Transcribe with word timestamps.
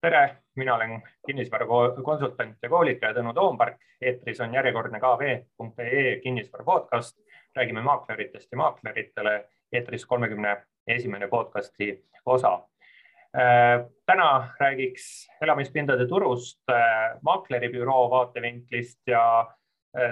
tere, 0.00 0.36
mina 0.56 0.74
olen 0.74 1.02
kinnisvarakonsultant 1.26 2.56
ja 2.62 2.68
koolitaja 2.68 3.14
Tõnu 3.14 3.34
Toompark. 3.34 3.80
eetris 4.00 4.40
on 4.40 4.54
järjekordne 4.54 5.00
kv.ee 5.00 6.20
kinnisvara 6.22 6.64
podcast. 6.64 7.18
räägime 7.56 7.82
maakleritest 7.82 8.52
ja 8.52 8.58
maakleritele. 8.58 9.48
eetris 9.72 10.06
kolmekümne 10.06 10.64
esimene 10.86 11.28
podcasti 11.28 12.04
osa. 12.26 12.68
täna 14.06 14.48
räägiks 14.60 15.28
elamispindade 15.42 16.06
turust 16.06 16.62
maakleribüroo 17.22 18.10
vaatevinklist 18.10 19.00
ja 19.06 19.50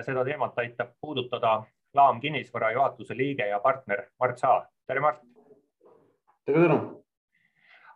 seda 0.03 0.25
teemat 0.25 0.59
aitab 0.59 0.89
puudutada 1.01 1.63
Laam 1.95 2.21
kinnisvara 2.21 2.73
juhatuse 2.73 3.17
liige 3.17 3.47
ja 3.47 3.61
partner 3.61 4.07
Mart 4.21 4.39
Saar. 4.39 4.67
tere, 4.87 5.01
Mart. 5.01 5.21
tere, 6.45 6.59
Tõnu. 6.59 7.03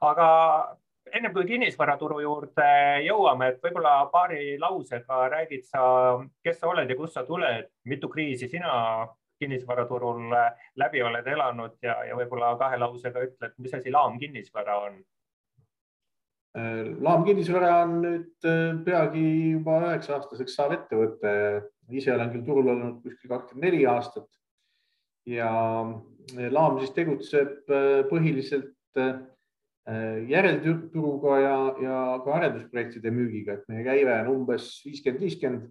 aga 0.01 0.77
ennem 1.17 1.33
kui 1.35 1.47
kinnisvaraturu 1.49 2.21
juurde 2.25 2.67
jõuame, 3.05 3.53
et 3.53 3.63
võib-olla 3.65 3.95
paari 4.13 4.57
lausega 4.61 5.23
räägid 5.33 5.65
sa, 5.69 5.83
kes 6.45 6.61
sa 6.61 6.71
oled 6.71 6.91
ja 6.91 6.97
kust 6.99 7.17
sa 7.17 7.25
tuled, 7.29 7.71
mitu 7.91 8.11
kriisi 8.13 8.49
sina 8.51 9.07
kinnisvaraturul 9.41 10.35
läbi 10.81 11.03
oled 11.03 11.31
elanud 11.33 11.79
ja, 11.85 11.97
ja 12.09 12.19
võib-olla 12.19 12.53
kahe 12.61 12.79
lausega 12.81 13.25
ütled, 13.29 13.57
mis 13.59 13.75
asi 13.79 13.95
laamkinnisvara 13.95 14.77
on? 14.89 15.01
laamkinnisvara 17.07 17.75
on 17.85 17.93
nüüd 18.03 18.47
äh, 18.51 18.73
peagi 18.85 19.21
juba 19.53 19.77
üheksa 19.85 20.17
aastaseks 20.17 20.57
saav 20.59 20.73
ettevõte. 20.75 21.33
ise 21.95 22.11
olen 22.15 22.33
küll 22.33 22.47
turul 22.47 22.73
olnud 22.73 22.97
kuskil 23.05 23.31
kakskümmend 23.31 23.69
neli 23.69 23.85
aastat 23.87 24.27
ja 25.27 25.51
Laam 26.51 26.79
siis 26.79 26.91
tegutseb 26.95 27.71
äh, 27.71 28.03
põhiliselt 28.11 28.75
äh, 28.99 29.15
Äh, 29.15 29.40
järelturuga 30.31 31.37
ja, 31.41 31.55
ja 31.83 31.99
ka 32.25 32.35
arendusprojektide 32.37 33.11
müügiga, 33.11 33.57
et 33.57 33.69
meie 33.71 33.85
käive 33.87 34.13
on 34.23 34.29
umbes 34.35 34.73
viiskümmend, 34.85 35.23
viiskümmend. 35.25 35.69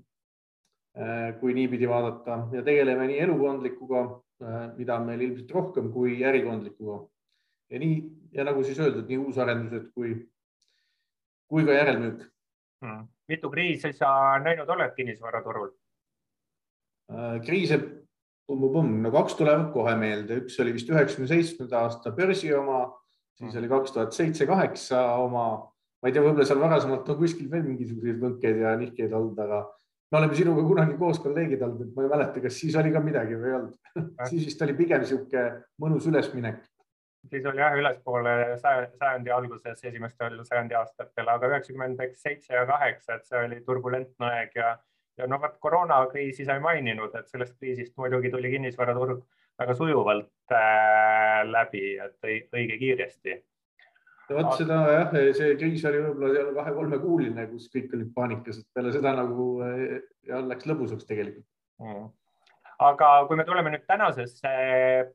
Äh, 1.00 1.36
kui 1.40 1.54
niipidi 1.54 1.86
vaadata 1.88 2.48
ja 2.52 2.64
tegeleme 2.66 3.06
nii 3.08 3.20
elukondlikuga, 3.22 4.00
äh, 4.42 4.56
mida 4.76 4.96
on 4.98 5.06
meil 5.06 5.22
ilmselt 5.22 5.52
rohkem 5.54 5.92
kui 5.94 6.16
ärikondlikuga. 6.26 7.06
ja 7.70 7.80
nii 7.80 8.00
ja 8.34 8.44
nagu 8.44 8.64
siis 8.66 8.80
öeldud, 8.82 9.06
nii 9.08 9.20
uusarendused 9.22 9.92
kui, 9.94 10.16
kui 11.48 11.66
ka 11.66 11.76
järelmüük 11.78 12.24
hmm.. 12.82 13.06
mitu 13.30 13.52
kriisi 13.54 13.94
sa 13.94 14.40
näinud 14.44 14.70
oled 14.70 14.96
kinnisvaraturul? 14.98 15.70
kriise, 17.46 17.78
no 18.50 19.12
kaks 19.14 19.38
tulevad 19.38 19.70
kohe 19.74 19.96
meelde, 19.96 20.42
üks 20.44 20.58
oli 20.62 20.74
vist 20.74 20.90
üheksakümne 20.90 21.30
seitsmenda 21.30 21.86
aasta 21.86 22.12
börsi 22.18 22.50
oma 22.54 22.82
siis 23.40 23.56
oli 23.60 23.70
kaks 23.72 23.92
tuhat 23.96 24.16
seitse, 24.16 24.48
kaheksa 24.50 25.02
oma, 25.24 25.46
ma 26.02 26.10
ei 26.10 26.16
tea, 26.16 26.24
võib-olla 26.24 26.48
seal 26.48 26.62
varasemalt 26.62 27.12
on 27.12 27.20
kuskil 27.22 27.52
veel 27.52 27.68
mingisuguseid 27.68 28.20
võnkeid 28.24 28.64
ja 28.64 28.74
nihkeid 28.80 29.14
olnud, 29.16 29.40
aga 29.46 29.62
me 30.12 30.20
oleme 30.20 30.36
sinuga 30.36 30.66
kunagi 30.66 30.98
koos 31.00 31.22
kolleegid 31.24 31.64
olnud, 31.66 31.86
et 31.86 31.96
ma 31.96 32.06
ei 32.06 32.12
mäleta, 32.16 32.44
kas 32.44 32.60
siis 32.60 32.76
oli 32.82 32.92
ka 32.96 33.04
midagi 33.04 33.38
või 33.40 33.52
ei 33.52 33.56
olnud. 33.60 34.04
Siis 34.32 34.50
vist 34.50 34.66
oli 34.66 34.76
pigem 34.78 35.04
niisugune 35.04 35.46
mõnus 35.82 36.10
ülesminek. 36.10 36.60
siis 37.30 37.46
oli 37.46 37.62
jah, 37.62 37.78
ülespoole 37.78 38.36
sajandi 38.62 39.32
alguses, 39.36 39.84
esimestel 39.84 40.40
sajandi 40.44 40.76
aastatel, 40.82 41.28
aga 41.30 41.50
üheksakümmend 41.54 42.04
seitse 42.16 42.54
ja 42.54 42.66
kaheksa, 42.66 43.20
et 43.20 43.26
see 43.26 43.44
oli 43.46 43.60
turbulentne 43.66 44.32
aeg 44.34 44.56
ja, 44.56 44.78
ja 45.18 45.28
no 45.28 45.40
vot 45.42 45.60
koroonakriisi 45.60 46.46
sa 46.46 46.56
ei 46.58 46.64
maininud, 46.64 47.16
et 47.16 47.28
sellest 47.28 47.58
kriisist 47.60 47.96
muidugi 47.98 48.32
tuli 48.32 48.52
kinnisvaraturg 48.56 49.24
väga 49.60 49.76
sujuvalt 49.78 50.56
äh, 50.56 51.42
läbi, 51.50 51.84
et 52.00 52.56
õige 52.56 52.80
kiiresti. 52.82 53.38
vot 54.30 54.54
seda 54.60 54.80
jah, 54.94 55.18
see 55.36 55.56
kriis 55.58 55.84
oli 55.90 56.04
võib-olla 56.04 56.32
seal 56.36 56.56
kahe-kolmekuuline, 56.58 57.48
kus 57.50 57.68
kõik 57.74 57.94
olid 57.98 58.14
paanikas, 58.16 58.62
et 58.62 58.70
peale 58.74 58.94
seda 58.96 59.16
nagu 59.18 59.50
äh, 59.66 60.00
jah, 60.30 60.46
läks 60.46 60.70
lõbusaks 60.70 61.10
tegelikult. 61.10 61.48
Mm.. 61.80 62.10
aga 62.84 63.14
kui 63.28 63.40
me 63.40 63.46
tuleme 63.48 63.72
nüüd 63.72 63.86
tänasesse 63.88 64.50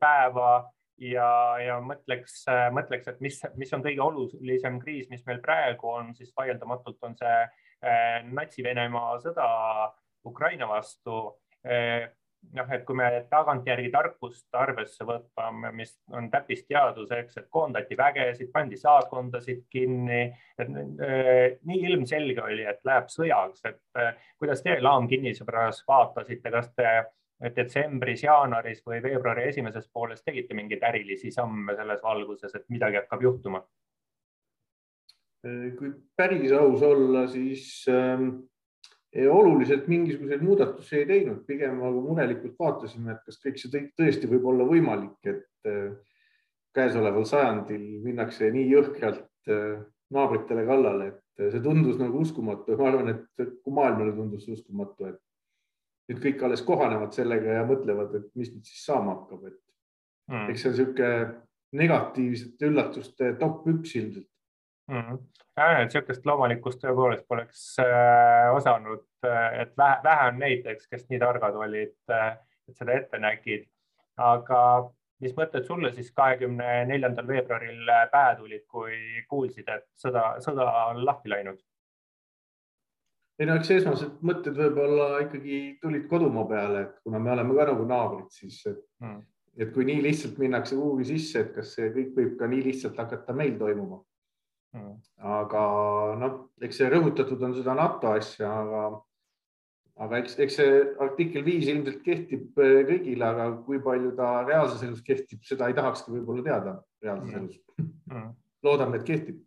päeva 0.01 0.63
ja, 1.01 1.27
ja 1.61 1.77
mõtleks, 1.83 2.43
mõtleks, 2.73 3.09
et 3.11 3.21
mis, 3.23 3.39
mis 3.59 3.73
on 3.75 3.83
kõige 3.85 4.03
olulisem 4.03 4.79
kriis, 4.81 5.09
mis 5.11 5.25
meil 5.27 5.41
praegu 5.43 5.91
on, 5.91 6.13
siis 6.17 6.33
vaieldamatult 6.37 7.03
on 7.07 7.15
see 7.19 7.37
äh, 7.43 8.21
Natsi-Venemaa 8.31 9.19
sõda 9.23 9.47
Ukraina 10.25 10.69
vastu. 10.69 11.35
Äh, 11.65 12.11
noh, 12.53 12.71
et 12.71 12.83
kui 12.85 12.97
me 12.97 13.07
tagantjärgi 13.31 13.89
tarkust 13.93 14.57
arvesse 14.57 15.05
võtame, 15.07 15.71
mis 15.75 15.93
on 16.13 16.29
täppisteadus, 16.33 17.11
eks, 17.15 17.39
et 17.41 17.49
koondati 17.53 17.97
vägesid, 17.97 18.51
pandi 18.53 18.77
saatkondasid 18.79 19.65
kinni, 19.71 20.21
et 20.59 20.71
äh, 20.71 21.57
nii 21.65 21.83
ilmselge 21.89 22.43
oli, 22.43 22.65
et 22.69 22.81
läheb 22.87 23.11
sõjaks, 23.11 23.65
et 23.69 24.01
äh, 24.01 24.13
kuidas 24.39 24.63
te 24.65 24.77
Laam 24.81 25.09
kinnisvaras 25.11 25.83
vaatasite, 25.87 26.51
kas 26.53 26.71
te 26.77 26.95
detsembris, 27.55 28.23
jaanuaris 28.23 28.81
või 28.87 29.01
veebruari 29.03 29.49
esimeses 29.49 29.89
pooles 29.91 30.23
tegite 30.23 30.55
mingeid 30.55 30.83
ärilisi 30.87 31.31
samme 31.35 31.75
selles 31.75 32.03
valguses, 32.03 32.53
et 32.55 32.69
midagi 32.69 33.01
hakkab 33.03 33.27
juhtuma? 33.29 33.65
kui 35.45 35.91
päris 36.17 36.49
aus 36.57 36.81
olla, 36.81 37.27
siis 37.29 37.85
ähm 37.91 38.31
oluliselt 39.15 39.87
mingisuguseid 39.87 40.41
muudatusi 40.43 40.97
ei 40.99 41.05
teinud, 41.07 41.43
pigem 41.47 41.79
nagu 41.79 42.01
murelikult 42.03 42.57
vaatasime, 42.59 43.13
et 43.13 43.21
kas 43.27 43.39
kõik 43.43 43.61
see 43.61 43.83
tõesti 43.95 44.27
võib 44.31 44.49
olla 44.51 44.67
võimalik, 44.67 45.19
et 45.23 45.69
äh, 45.69 45.93
käesoleval 46.75 47.27
sajandil 47.29 47.85
minnakse 48.03 48.49
nii 48.51 48.65
jõhkralt 48.73 49.51
äh, 49.51 49.77
naabritele 50.15 50.65
kallale, 50.67 51.07
et 51.13 51.45
äh, 51.45 51.53
see 51.53 51.63
tundus 51.63 51.99
nagu 52.01 52.19
uskumatu. 52.25 52.75
ma 52.77 52.89
arvan, 52.91 53.13
et 53.13 53.55
maailmale 53.79 54.11
tundus 54.17 54.49
uskumatu, 54.51 55.13
et 55.13 55.21
nüüd 56.11 56.21
kõik 56.27 56.43
alles 56.45 56.65
kohanevad 56.67 57.15
sellega 57.15 57.59
ja 57.59 57.65
mõtlevad, 57.67 58.19
et 58.19 58.29
mis 58.35 58.51
nüüd 58.51 58.67
siis 58.67 58.83
saama 58.85 59.15
hakkab, 59.15 59.47
et 59.47 59.61
mm. 60.31 60.49
eks 60.51 60.65
see 60.65 60.71
on 60.73 60.75
niisugune 60.75 61.11
negatiivsete 61.75 62.67
üllatuste 62.67 63.33
top 63.39 63.63
üks 63.71 63.95
ilmselt 63.95 64.29
mm. 64.87 65.01
-hmm. 65.01 65.19
Ja, 65.57 65.69
et 65.79 65.87
niisugust 65.87 66.25
loomulikkust 66.27 66.81
tõepoolest 66.83 67.27
poleks 67.27 67.61
äh, 67.79 68.55
osanud, 68.55 69.05
äh, 69.25 69.61
et 69.61 69.77
vähe, 69.77 70.01
vähe 70.03 70.27
on 70.31 70.39
neid, 70.39 70.65
eks, 70.67 70.87
kes 70.91 71.05
nii 71.09 71.19
targad 71.19 71.55
olid 71.55 71.95
äh,, 72.11 72.33
et 72.67 72.75
seda 72.75 72.97
ette 72.97 73.19
nägid. 73.19 73.69
aga 74.17 74.59
mis 75.23 75.33
mõtted 75.35 75.63
sulle 75.67 75.91
siis 75.93 76.11
kahekümne 76.15 76.85
neljandal 76.89 77.27
veebruaril 77.27 77.89
äh, 77.89 78.09
pähe 78.11 78.35
tulid, 78.41 78.65
kui 78.67 78.97
kuulsid, 79.29 79.69
et 79.69 79.87
sõda, 79.99 80.35
sõda 80.43 80.67
on 80.89 81.05
lahti 81.05 81.31
läinud? 81.31 81.61
ei 83.39 83.47
no 83.47 83.55
eks 83.59 83.71
esmased 83.75 84.19
mõtted 84.23 84.55
võib-olla 84.55 85.07
ikkagi 85.25 85.55
tulid 85.81 86.05
kodumaa 86.11 86.45
peale, 86.47 86.83
et 86.85 86.99
kuna 87.03 87.19
me 87.19 87.31
oleme 87.33 87.55
ka 87.57 87.65
nagu 87.71 87.87
naabrid, 87.89 88.29
siis 88.31 88.61
et, 88.71 88.83
mm. 89.03 89.17
et 89.59 89.73
kui 89.75 89.87
nii 89.87 90.03
lihtsalt 90.05 90.37
minnakse 90.39 90.77
kuhugi 90.79 91.07
sisse, 91.09 91.41
et 91.43 91.55
kas 91.55 91.73
see 91.75 91.89
kõik 91.95 92.13
võib 92.19 92.37
ka 92.39 92.47
nii 92.51 92.63
lihtsalt 92.69 92.99
hakata 93.03 93.35
meil 93.35 93.57
toimuma. 93.59 93.99
Aga 94.75 95.63
noh, 96.19 96.37
eks 96.63 96.79
see 96.81 96.91
rõhutatud 96.91 97.41
on 97.47 97.55
seda 97.57 97.75
NATO 97.77 98.11
asja, 98.15 98.49
aga, 98.49 98.83
aga 100.05 100.21
eks, 100.21 100.37
eks 100.45 100.59
see 100.59 100.77
artikkel 101.05 101.45
viis 101.47 101.67
ilmselt 101.71 102.01
kehtib 102.05 102.59
äh, 102.61 102.81
kõigile, 102.89 103.27
aga 103.29 103.49
kui 103.67 103.81
palju 103.83 104.13
ta 104.19 104.29
reaalses 104.43 104.83
elus 104.87 105.03
kehtib, 105.05 105.41
seda 105.47 105.69
ei 105.69 105.77
tahakski 105.77 106.13
võib-olla 106.17 106.45
teada 106.45 106.77
reaalses 107.03 107.31
mm. 107.31 107.41
elus 107.41 107.91
mm.. 108.11 108.31
loodame, 108.67 109.01
et 109.01 109.07
kehtib. 109.07 109.43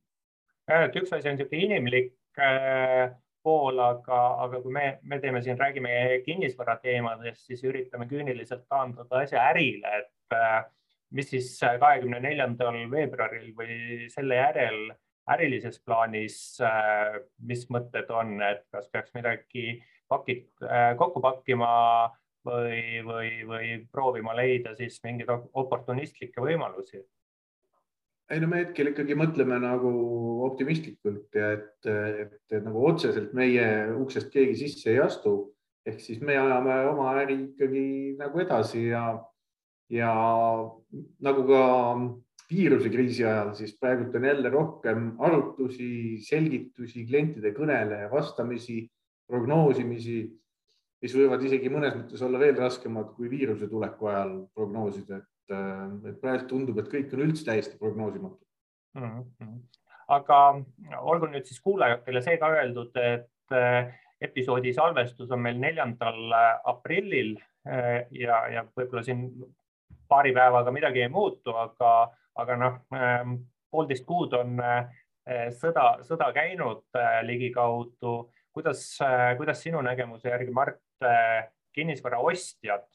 et 0.79 1.01
üks 1.03 1.13
asi 1.13 1.31
on 1.31 1.39
niisugune 1.39 1.65
inimlik 1.69 2.15
äh, 2.41 3.11
pool, 3.45 3.79
aga, 3.81 4.23
aga 4.45 4.63
kui 4.65 4.73
me, 4.75 4.87
me 5.09 5.21
teeme 5.23 5.43
siin, 5.45 5.59
räägime 5.61 5.93
kinnisvara 6.25 6.77
teemadest, 6.83 7.45
siis 7.47 7.63
üritame 7.65 8.09
küüniliselt 8.11 8.67
taandada 8.69 9.23
asja 9.23 9.45
ärile, 9.53 10.03
et 10.03 10.37
äh, 10.37 10.65
mis 11.17 11.31
siis 11.33 11.53
kahekümne 11.63 12.21
neljandal 12.21 12.77
veebruaril 12.93 13.53
või 13.57 14.09
selle 14.13 14.41
järel 14.41 14.81
ärilises 15.35 15.81
plaanis, 15.85 16.39
äh, 16.65 17.19
mis 17.45 17.67
mõtted 17.73 18.11
on, 18.15 18.39
et 18.43 18.65
kas 18.73 18.89
peaks 18.93 19.15
midagi 19.17 19.79
pakid 20.09 20.49
äh, 20.65 20.95
kokku 20.99 21.21
pakkima 21.25 21.71
või, 22.47 23.05
või, 23.05 23.31
või 23.49 23.71
proovima 23.93 24.35
leida 24.37 24.75
siis 24.79 25.01
mingeid 25.05 25.31
oportunistlikke 25.53 26.43
võimalusi? 26.45 27.05
ei 28.29 28.43
no 28.43 28.49
me 28.51 28.59
hetkel 28.61 28.91
ikkagi 28.91 29.15
mõtleme 29.17 29.57
nagu 29.63 29.91
optimistlikult 30.45 31.37
ja 31.37 31.53
et, 31.57 31.87
et, 31.89 32.35
et 32.53 32.65
nagu 32.65 32.83
otseselt 32.91 33.33
meie 33.37 33.65
uksest 33.97 34.29
keegi 34.35 34.59
sisse 34.67 34.91
ei 34.93 35.01
astu. 35.01 35.55
ehk 35.89 36.03
siis 36.05 36.21
me 36.21 36.37
ajame 36.37 36.75
oma 36.91 37.15
äri 37.23 37.39
ikkagi 37.47 37.85
nagu 38.19 38.41
edasi 38.43 38.83
ja, 38.91 39.05
ja 39.89 40.13
nagu 41.25 41.47
ka 41.49 41.63
viirusekriisi 42.49 43.25
ajal, 43.25 43.53
siis 43.55 43.75
praegult 43.81 44.15
on 44.17 44.25
jälle 44.25 44.51
rohkem 44.53 45.09
arutlusi, 45.25 46.19
selgitusi, 46.25 47.05
klientide 47.09 47.53
kõnele 47.57 48.07
vastamisi, 48.13 48.83
prognoosimisi, 49.29 50.21
mis 51.03 51.15
võivad 51.15 51.43
isegi 51.45 51.71
mõnes 51.73 51.97
mõttes 51.97 52.23
olla 52.25 52.41
veel 52.41 52.57
raskemad 52.59 53.13
kui 53.17 53.31
viiruse 53.31 53.69
tuleku 53.71 54.09
ajal 54.11 54.33
prognoosida, 54.55 55.21
et, 55.21 55.57
et 56.09 56.21
praegu 56.23 56.49
tundub, 56.51 56.81
et 56.81 56.89
kõik 56.93 57.13
on 57.15 57.27
üldse 57.29 57.45
täiesti 57.47 57.79
prognoosimatu 57.81 58.41
mm. 58.97 59.21
-hmm. 59.21 59.61
aga 60.17 60.41
olgu 61.01 61.29
nüüd 61.29 61.47
siis 61.47 61.61
kuulajatele 61.61 62.23
see 62.25 62.41
ka 62.41 62.51
öeldud, 62.57 62.97
et 62.97 63.57
episoodi 64.21 64.73
salvestus 64.75 65.31
on 65.31 65.45
meil 65.45 65.61
neljandal 65.61 66.33
aprillil 66.65 67.37
ja, 68.11 68.41
ja 68.51 68.65
võib-olla 68.77 69.05
siin 69.05 69.29
paari 70.09 70.33
päevaga 70.33 70.73
midagi 70.75 71.05
ei 71.05 71.13
muutu, 71.13 71.53
aga, 71.55 71.93
aga 72.39 72.57
noh, 72.57 72.81
poolteist 73.71 74.07
kuud 74.09 74.35
on 74.39 74.57
sõda, 75.59 75.99
sõda 76.07 76.31
käinud 76.37 76.85
ligikaudu. 77.27 78.31
kuidas, 78.53 78.99
kuidas 79.37 79.63
sinu 79.63 79.83
nägemuse 79.85 80.31
järgi, 80.31 80.51
Mart, 80.51 80.81
kinnisvara 81.75 82.19
ostjad 82.19 82.87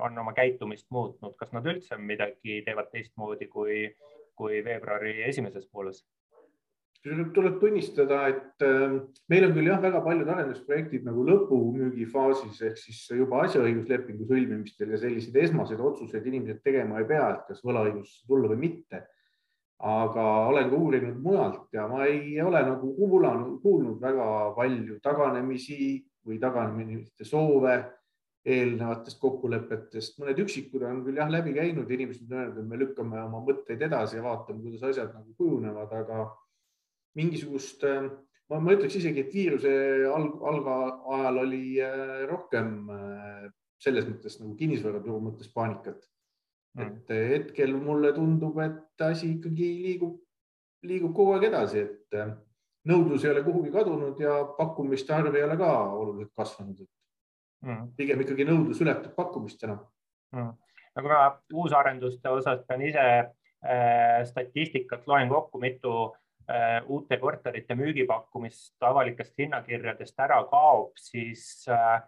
on 0.00 0.18
oma 0.18 0.32
käitumist 0.34 0.86
muutnud, 0.90 1.36
kas 1.38 1.52
nad 1.54 1.66
üldse 1.66 1.96
midagi 2.00 2.62
teevad 2.66 2.90
teistmoodi 2.90 3.46
kui, 3.46 3.84
kui 4.34 4.64
veebruari 4.64 5.22
esimeses 5.28 5.68
pooles? 5.70 6.02
Tuleb 7.04 7.58
tunnistada, 7.60 8.20
et 8.32 8.64
äh, 8.64 8.94
meil 9.28 9.44
on 9.44 9.52
küll 9.56 9.68
jah, 9.68 9.80
väga 9.82 10.00
paljud 10.04 10.28
arendusprojektid 10.32 11.04
nagu 11.04 11.24
lõpumüügi 11.28 12.06
faasis 12.08 12.62
ehk 12.64 12.78
siis 12.80 13.02
juba 13.12 13.42
asjaõiguslepingu 13.44 14.24
sõlmimistel 14.28 14.94
ja 14.94 15.00
selliseid 15.02 15.36
esmaseid 15.42 15.82
otsuseid 15.84 16.24
inimesed 16.30 16.62
tegema 16.64 17.02
ei 17.02 17.08
pea, 17.10 17.26
et 17.34 17.50
kas 17.50 17.60
võlaõigusse 17.66 18.24
tulla 18.28 18.48
või 18.52 18.62
mitte. 18.68 19.04
aga 19.84 20.24
olen 20.48 20.70
ka 20.70 20.76
uurinud 20.80 21.16
mujalt 21.20 21.74
ja 21.74 21.84
ma 21.90 22.06
ei 22.06 22.40
ole 22.40 22.60
nagu 22.62 22.92
kuulanud, 22.96 23.58
kuulnud 23.60 23.98
väga 24.00 24.54
palju 24.56 25.00
taganemisi 25.02 25.98
või 26.24 26.38
taganemiste 26.40 27.26
soove 27.28 27.74
eelnevatest 28.44 29.18
kokkulepetest, 29.20 30.16
mõned 30.20 30.40
üksikud 30.40 30.82
on 30.84 31.02
küll 31.04 31.18
jah 31.20 31.28
läbi 31.32 31.52
käinud, 31.56 31.90
inimesed 31.90 32.30
on 32.30 32.38
öelnud, 32.38 32.58
et 32.62 32.70
me 32.70 32.80
lükkame 32.80 33.20
oma 33.24 33.42
mõtteid 33.44 33.82
edasi 33.84 34.18
ja 34.18 34.24
vaatame, 34.24 34.62
kuidas 34.62 34.84
asjad 34.88 35.12
nagu 35.12 35.32
kujunevad, 35.36 35.92
aga 36.00 36.26
mingisugust, 37.18 37.84
ma, 38.50 38.58
ma 38.58 38.74
ütleks 38.74 38.98
isegi, 38.98 39.24
et 39.24 39.34
viiruse 39.34 39.74
alg, 40.10 40.40
algajal 40.50 41.42
oli 41.44 41.64
äh, 41.82 42.24
rohkem 42.30 42.90
äh, 42.94 43.46
selles 43.82 44.08
mõttes 44.08 44.38
nagu 44.40 44.54
kinnisvaraturu 44.58 45.20
mõttes 45.28 45.52
paanikat. 45.54 46.02
Mm.. 46.74 46.88
et 46.90 47.10
hetkel 47.30 47.70
mulle 47.78 48.10
tundub, 48.16 48.56
et 48.58 49.02
asi 49.06 49.28
ikkagi 49.36 49.68
liigub, 49.78 50.16
liigub 50.82 51.12
kogu 51.14 51.36
aeg 51.36 51.46
edasi, 51.46 51.84
et 51.84 52.16
äh, 52.18 52.32
nõudlus 52.90 53.22
ei 53.22 53.30
ole 53.30 53.44
kuhugi 53.46 53.70
kadunud 53.70 54.18
ja 54.18 54.40
pakkumiste 54.56 55.14
arv 55.14 55.38
ei 55.38 55.44
ole 55.46 55.54
ka 55.60 55.70
oluliselt 55.94 56.32
kasvanud, 56.34 56.82
mm. 57.62 57.86
pigem 57.94 58.24
ikkagi 58.26 58.48
nõudlus 58.48 58.82
ületab 58.82 59.14
pakkumist 59.14 59.62
enam. 59.68 59.84
Mm.. 60.34 60.50
aga 60.98 61.12
ma 61.12 61.22
uusarenduste 61.62 62.34
osas 62.34 62.66
pean 62.66 62.82
ise 62.82 63.06
äh, 63.06 64.18
statistikat 64.26 65.06
loen 65.06 65.30
kokku, 65.30 65.62
mitu 65.62 65.94
äh, 66.08 66.23
uute 66.92 67.16
korterite 67.16 67.74
müügipakkumist 67.78 68.82
avalikest 68.84 69.38
hinnakirjadest 69.38 70.18
ära 70.20 70.42
kaob, 70.50 70.90
siis 71.00 71.64
äh, 71.72 72.02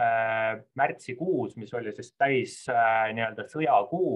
äh, 0.00 0.56
märtsikuus, 0.74 1.56
mis 1.56 1.74
oli 1.74 1.92
siis 1.94 2.12
täis 2.18 2.56
äh, 2.72 3.12
nii-öelda 3.14 3.46
sõjakuu 3.52 4.14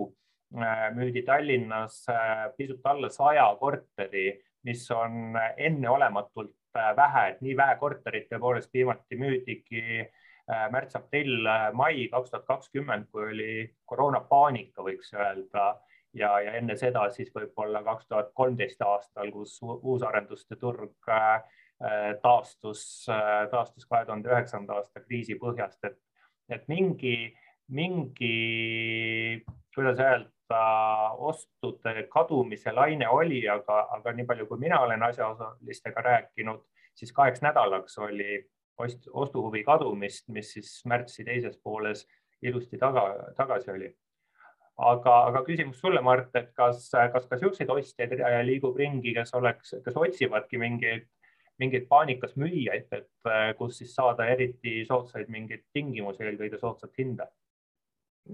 äh,, 0.58 0.88
müüdi 0.96 1.22
Tallinnas 1.26 2.02
äh, 2.10 2.48
pisut 2.56 2.86
alla 2.90 3.12
saja 3.14 3.46
korteri, 3.60 4.32
mis 4.66 4.88
on 4.90 5.38
enneolematult 5.56 6.56
äh, 6.76 6.90
vähe, 6.96 7.28
et 7.34 7.44
nii 7.46 7.54
vähe 7.56 7.78
korterit 7.78 8.26
tõepoolest 8.32 8.74
viimati 8.74 9.20
müüdigi 9.20 9.84
äh, 10.00 10.10
Äh, 10.50 10.66
märts-aprill, 10.72 11.46
äh, 11.46 11.70
mai 11.78 12.08
kaks 12.10 12.32
tuhat 12.32 12.46
kakskümmend, 12.48 13.06
kui 13.12 13.22
oli 13.22 13.50
koroonapaanika, 13.86 14.82
võiks 14.82 15.12
öelda 15.14 15.66
ja, 16.14 16.30
ja 16.40 16.54
enne 16.58 16.76
seda 16.76 17.06
siis 17.14 17.30
võib-olla 17.34 17.82
kaks 17.86 18.08
tuhat 18.08 18.32
kolmteist 18.34 18.82
aastal, 18.82 19.30
kus 19.34 19.58
uusarenduste 19.62 20.56
turg 20.60 21.10
äh, 21.10 21.42
taastus, 22.22 23.06
taastus 23.50 23.86
kahe 23.88 24.04
tuhande 24.04 24.28
üheksanda 24.28 24.76
aasta 24.76 25.00
kriisi 25.00 25.38
põhjast, 25.40 25.80
et, 25.88 25.96
et 26.52 26.66
mingi, 26.68 27.32
mingi, 27.72 28.34
kuidas 29.74 30.02
öelda, 30.04 30.60
ostude 31.30 32.04
kadumise 32.12 32.74
laine 32.74 33.08
oli, 33.08 33.40
aga, 33.48 33.86
aga 33.96 34.12
nii 34.12 34.28
palju, 34.28 34.46
kui 34.50 34.60
mina 34.66 34.80
olen 34.84 35.02
asjaosalistega 35.08 36.04
rääkinud, 36.04 36.66
siis 36.94 37.14
kaheks 37.16 37.40
nädalaks 37.40 37.98
oli 37.98 38.42
ost, 38.76 39.08
ostuhuvi 39.12 39.64
kadumist, 39.64 40.28
mis 40.28 40.52
siis 40.52 40.80
märtsi 40.84 41.24
teises 41.24 41.56
pooles 41.64 42.06
ilusti 42.42 42.78
taga, 42.78 43.06
tagasi 43.36 43.70
oli. 43.70 43.90
Aga, 44.78 45.16
aga 45.30 45.42
küsimus 45.46 45.80
sulle, 45.80 46.02
Mart, 46.04 46.30
et 46.38 46.52
kas, 46.56 46.86
kas 46.90 47.26
ka 47.26 47.36
niisuguseid 47.38 47.72
ostjaid 47.74 48.14
liigub 48.46 48.76
ringi, 48.78 49.14
kes 49.16 49.34
oleks, 49.38 49.74
kes 49.84 49.96
otsivadki 49.96 50.60
mingeid, 50.60 51.08
mingeid 51.60 51.88
paanikas 51.90 52.36
müüjaid, 52.40 52.88
et 52.96 53.56
kus 53.58 53.82
siis 53.82 53.92
saada 53.94 54.28
eriti 54.32 54.80
soodsaid 54.88 55.28
mingeid 55.28 55.66
tingimusi, 55.74 56.24
eelkõige 56.24 56.60
soodsat 56.60 56.96
hinda? 56.98 57.28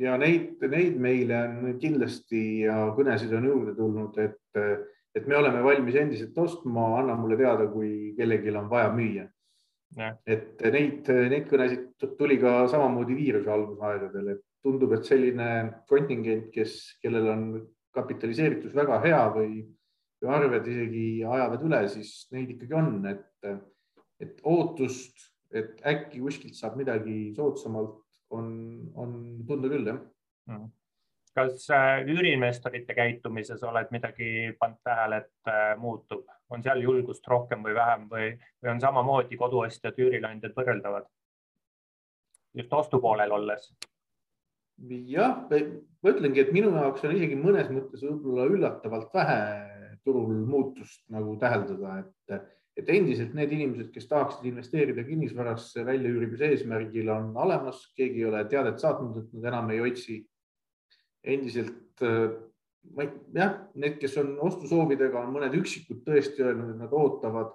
ja 0.00 0.16
neid, 0.20 0.60
neid 0.70 0.98
meile 1.00 1.38
on 1.46 1.78
kindlasti 1.80 2.42
ja 2.66 2.88
kõnesid 2.96 3.32
on 3.36 3.46
juurde 3.48 3.74
tulnud, 3.76 4.18
et, 4.20 4.90
et 5.16 5.28
me 5.28 5.38
oleme 5.38 5.62
valmis 5.64 5.96
endiselt 6.00 6.36
ostma, 6.42 6.88
anna 7.00 7.16
mulle 7.18 7.38
teada, 7.40 7.68
kui 7.70 8.12
kellelgi 8.18 8.54
on 8.54 8.68
vaja 8.72 8.90
müüa. 8.94 9.26
Et 10.28 10.64
neid, 10.74 11.08
neid 11.30 11.46
kõnesid 11.48 12.08
tuli 12.18 12.36
ka 12.42 12.66
samamoodi 12.68 13.16
viiruse 13.16 13.52
algusaegadel, 13.52 14.34
et 14.34 14.42
tundub, 14.66 14.92
et 14.96 15.08
selline 15.08 15.48
kontingent, 15.90 16.50
kes, 16.54 16.76
kellel 17.02 17.30
on 17.32 17.46
kapitaliseeritus 17.96 18.74
väga 18.76 18.98
hea 19.06 19.22
või, 19.34 19.62
või 20.20 20.34
arved 20.36 20.68
isegi 20.72 21.06
ajavad 21.24 21.64
üle, 21.68 21.82
siis 21.92 22.12
neid 22.34 22.52
ikkagi 22.56 22.76
on, 22.76 22.98
et, 23.08 23.50
et 24.22 24.42
ootust, 24.44 25.30
et 25.54 25.78
äkki 25.86 26.20
kuskilt 26.24 26.58
saab 26.58 26.76
midagi 26.80 27.30
soodsamalt, 27.36 28.02
on, 28.34 28.48
on 28.98 29.14
tunda 29.46 29.70
küll, 29.70 29.94
jah 29.94 30.02
mm 30.50 30.72
kas 31.36 31.70
äh, 31.70 32.00
üüriinvestorite 32.08 32.94
käitumises 32.96 33.60
oled 33.68 33.90
midagi 33.92 34.54
pannud 34.60 34.80
tähele, 34.84 35.18
et 35.20 35.50
äh, 35.52 35.74
muutub, 35.80 36.24
on 36.50 36.62
seal 36.64 36.80
julgust 36.80 37.26
rohkem 37.28 37.64
või 37.66 37.74
vähem 37.76 38.06
või, 38.12 38.30
või 38.62 38.72
on 38.72 38.80
samamoodi 38.80 39.36
koduostjad, 39.40 39.98
üürileandjad 40.00 40.56
võrreldavad? 40.56 41.10
just 42.56 42.72
ostupoolel 42.72 43.32
olles. 43.36 43.68
Jah, 45.10 45.46
ma 45.50 46.12
ütlengi, 46.12 46.42
et 46.42 46.52
minu 46.54 46.72
jaoks 46.74 47.06
on 47.06 47.16
isegi 47.16 47.38
mõnes 47.40 47.70
mõttes 47.72 48.04
võib-olla 48.04 48.46
üllatavalt 48.52 49.14
vähe 49.14 49.40
turul 50.06 50.44
muutust 50.46 51.02
nagu 51.10 51.34
täheldada, 51.40 52.04
et, 52.04 52.42
et 52.78 52.90
endiselt 52.94 53.32
need 53.34 53.54
inimesed, 53.56 53.90
kes 53.94 54.06
tahaksid 54.10 54.46
investeerida 54.46 55.02
kinnisvarasse 55.06 55.82
väljaüürimise 55.86 56.52
eesmärgil, 56.52 57.10
on 57.10 57.32
olemas, 57.42 57.80
keegi 57.96 58.22
ei 58.22 58.28
ole 58.28 58.44
teadet 58.50 58.78
saatnud, 58.82 59.16
et 59.22 59.32
nad 59.34 59.50
enam 59.52 59.72
ei 59.74 59.82
otsi 59.88 60.20
endiselt 61.26 62.04
ma 62.94 63.02
ei, 63.02 63.10
jah, 63.34 63.54
need, 63.74 63.98
kes 64.00 64.16
on 64.22 64.34
ostusoovidega, 64.46 65.24
on 65.24 65.34
mõned 65.34 65.54
üksikud 65.58 66.02
tõesti 66.06 66.44
öelnud, 66.44 66.74
et 66.74 66.82
nad 66.84 66.94
ootavad. 66.94 67.54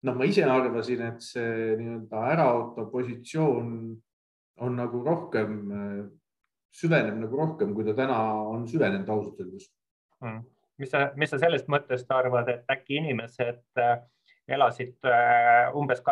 noh, 0.00 0.14
ma 0.16 0.24
ise 0.24 0.46
arvasin, 0.48 1.02
et 1.04 1.20
see 1.20 1.74
nii-öelda 1.76 2.22
äraootav 2.32 2.86
positsioon 2.92 3.72
on 4.64 4.78
nagu 4.78 5.02
rohkem, 5.04 5.58
süveneb 6.74 7.18
nagu 7.18 7.36
rohkem, 7.36 7.74
kui 7.74 7.84
ta 7.86 7.96
täna 7.98 8.20
on 8.52 8.66
süvenenud 8.70 9.08
ausalt 9.08 9.40
öeldes 9.42 9.68
hmm.. 10.22 10.44
mis 10.78 10.92
sa, 10.92 11.10
mis 11.16 11.32
sa 11.32 11.40
sellest 11.42 11.70
mõttest 11.72 12.10
arvad, 12.14 12.48
et 12.52 12.72
äkki 12.72 13.00
inimesed 13.00 13.82
äh, 13.82 13.98
elasid 14.50 15.06
umbes, 15.78 16.02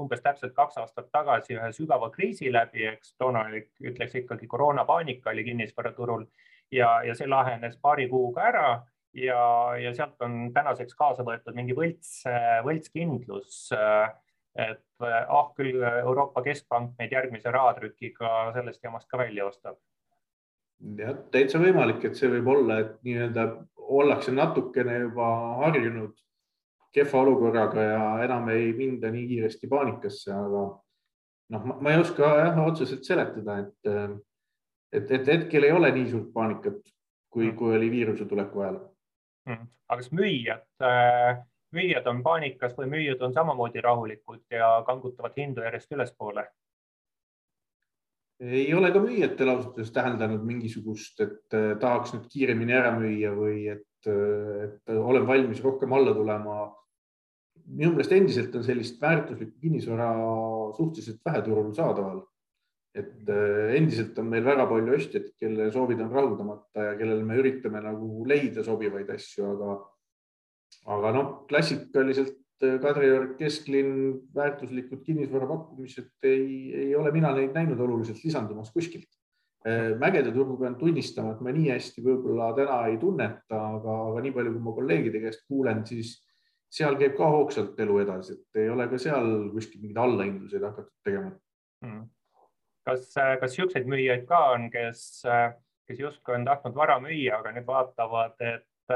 umbes 0.00 0.22
täpselt 0.24 0.54
kaks 0.56 0.76
aastat 0.82 1.08
tagasi 1.14 1.56
ühe 1.56 1.70
sügava 1.72 2.10
kriisi 2.12 2.52
läbi, 2.52 2.84
eks 2.90 3.14
toona 3.20 3.46
oli, 3.48 3.62
ütleks 3.90 4.18
ikkagi 4.20 4.48
koroonapaanika 4.50 5.32
oli 5.32 5.46
kinnisvaraturul 5.46 6.26
ja, 6.74 6.90
ja 7.06 7.16
see 7.16 7.28
lahenes 7.28 7.78
paari 7.80 8.08
kuuga 8.10 8.44
ära 8.50 8.66
ja, 9.16 9.40
ja 9.80 9.94
sealt 9.96 10.20
on 10.24 10.50
tänaseks 10.54 10.96
kaasa 10.98 11.24
võetud 11.26 11.56
mingi 11.56 11.76
võlts, 11.76 12.22
võltskindlus. 12.66 13.68
et 14.58 14.84
ah 15.06 15.52
küll 15.56 15.82
Euroopa 15.82 16.42
Keskpank 16.42 16.96
meid 16.98 17.12
järgmise 17.14 17.50
rahatrükiga 17.54 18.52
sellest 18.56 18.82
jamast 18.84 19.08
ka 19.08 19.18
välja 19.18 19.46
ostab. 19.46 19.78
Jah, 20.98 21.16
täitsa 21.32 21.60
võimalik, 21.62 22.04
et 22.04 22.18
see 22.18 22.30
võib 22.32 22.48
olla, 22.54 22.80
et 22.84 22.96
nii-öelda 23.06 23.46
ollakse 23.88 24.32
natukene 24.34 24.98
juba 25.06 25.28
harjunud 25.64 26.14
kehva 26.94 27.22
olukorraga 27.22 27.84
ja 27.84 28.04
enam 28.24 28.48
ei 28.52 28.70
minda 28.76 29.10
nii 29.12 29.26
kiiresti 29.28 29.68
paanikasse, 29.70 30.32
aga 30.32 30.62
noh, 31.54 31.66
ma 31.80 31.92
ei 31.92 32.00
oska 32.00 32.30
jah 32.42 32.60
otseselt 32.64 33.04
seletada, 33.08 33.58
et 33.64 33.92
et, 34.92 35.10
et 35.10 35.26
hetkel 35.34 35.68
ei 35.68 35.72
ole 35.72 35.90
nii 35.92 36.06
suurt 36.10 36.32
paanikat, 36.32 36.78
kui 37.28 37.50
mm., 37.50 37.56
kui 37.58 37.74
oli 37.76 37.90
viiruse 37.92 38.24
tuleku 38.28 38.64
ajal 38.64 38.78
mm.. 39.48 39.66
aga 39.88 40.00
kas 40.00 40.12
müüjad 40.16 40.64
äh,, 40.84 41.42
müüjad 41.76 42.08
on 42.08 42.22
paanikas 42.24 42.76
või 42.78 42.88
müüjad 42.94 43.24
on 43.24 43.36
samamoodi 43.36 43.84
rahulikud 43.84 44.44
ja 44.54 44.78
kangutavad 44.86 45.36
hindu 45.36 45.64
järjest 45.66 45.92
ülespoole? 45.92 46.46
Ei 48.40 48.74
ole 48.74 48.90
ka 48.94 49.02
müüjatel 49.02 49.50
ausalt 49.50 49.78
öeldes 49.78 49.92
täheldanud 49.94 50.44
mingisugust, 50.46 51.20
et 51.24 51.56
äh, 51.56 51.74
tahaks 51.82 52.14
nüüd 52.14 52.28
kiiremini 52.30 52.76
ära 52.78 52.92
müüa 52.94 53.32
või 53.34 53.64
et, 53.72 54.06
äh, 54.06 54.68
et 54.68 54.94
olen 54.94 55.26
valmis 55.26 55.62
rohkem 55.64 55.92
alla 55.92 56.14
tulema. 56.14 56.66
minu 57.68 57.90
meelest 57.92 58.12
endiselt 58.16 58.54
on 58.56 58.62
sellist 58.64 59.02
väärtuslikku 59.02 59.58
kinnisvara 59.60 60.06
suhteliselt 60.76 61.18
vähe 61.24 61.42
turul 61.42 61.74
saadaval. 61.74 62.22
et 62.94 63.28
äh, 63.28 63.74
endiselt 63.76 64.18
on 64.18 64.30
meil 64.30 64.44
väga 64.44 64.66
palju 64.66 64.94
ostjaid, 64.94 65.32
kelle 65.38 65.70
soovid 65.72 66.00
on 66.00 66.10
rahuldamata 66.10 66.82
ja 66.82 66.96
kellele 66.98 67.24
me 67.24 67.36
üritame 67.38 67.82
nagu 67.82 68.24
leida 68.26 68.64
sobivaid 68.64 69.10
asju, 69.10 69.50
aga, 69.50 69.74
aga 70.94 71.12
noh, 71.12 71.28
klassikaliselt 71.50 72.38
Kadrioru 72.58 73.36
kesklinn, 73.38 73.92
väärtuslikud 74.34 75.04
kinnisvarapakkumised, 75.06 76.10
ei, 76.26 76.74
ei 76.74 76.96
ole 76.98 77.12
mina 77.14 77.30
neid 77.36 77.54
näinud 77.54 77.80
oluliselt 77.80 78.18
lisandumas 78.24 78.72
kuskilt. 78.74 79.06
Äh, 79.66 79.92
mägede 79.98 80.32
turgu 80.34 80.56
pean 80.58 80.74
tunnistama, 80.78 81.34
et 81.34 81.42
ma 81.42 81.52
nii 81.54 81.70
hästi 81.72 82.02
võib-olla 82.02 82.52
täna 82.56 82.80
ei 82.90 82.98
tunneta, 83.02 83.58
aga, 83.78 83.94
aga 84.10 84.22
nii 84.24 84.34
palju, 84.34 84.54
kui 84.54 84.64
ma 84.64 84.74
kolleegide 84.76 85.22
käest 85.22 85.44
kuulen, 85.50 85.84
siis 85.86 86.16
seal 86.72 86.98
käib 87.00 87.16
ka 87.18 87.26
hoogsalt 87.32 87.78
elu 87.80 87.98
edasi, 88.04 88.36
et 88.36 88.62
ei 88.62 88.70
ole 88.70 88.86
ka 88.90 89.00
seal 89.02 89.48
kuskil 89.54 89.82
mingeid 89.82 90.00
allahindluseid 90.02 90.66
hakatud 90.68 90.94
tegema 91.06 91.32
hmm.. 91.84 92.04
kas, 92.86 93.08
kas 93.14 93.54
niisuguseid 93.54 93.88
müüjaid 93.88 94.26
ka 94.28 94.40
on, 94.54 94.68
kes, 94.72 95.02
kes 95.88 96.02
justkui 96.04 96.36
on 96.36 96.46
tahtnud 96.48 96.76
vara 96.76 96.98
müüa, 97.02 97.40
aga 97.40 97.54
nüüd 97.56 97.66
vaatavad, 97.68 98.36
et 98.44 98.94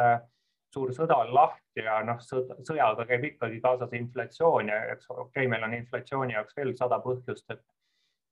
suur 0.72 0.92
sõda 0.96 1.18
on 1.20 1.34
lahti 1.34 1.84
ja 1.84 1.98
noh, 2.06 2.18
sõjaga 2.22 3.04
käib 3.08 3.26
ikkagi 3.32 3.60
kaasas 3.64 3.92
inflatsioon 3.96 4.72
ja 4.72 4.80
eks 4.94 5.10
okei 5.10 5.24
okay,, 5.26 5.50
meil 5.50 5.66
on 5.66 5.76
inflatsiooni 5.76 6.36
jaoks 6.36 6.56
veel 6.56 6.74
sada 6.78 6.98
põhjust, 7.04 7.44
et 7.52 7.62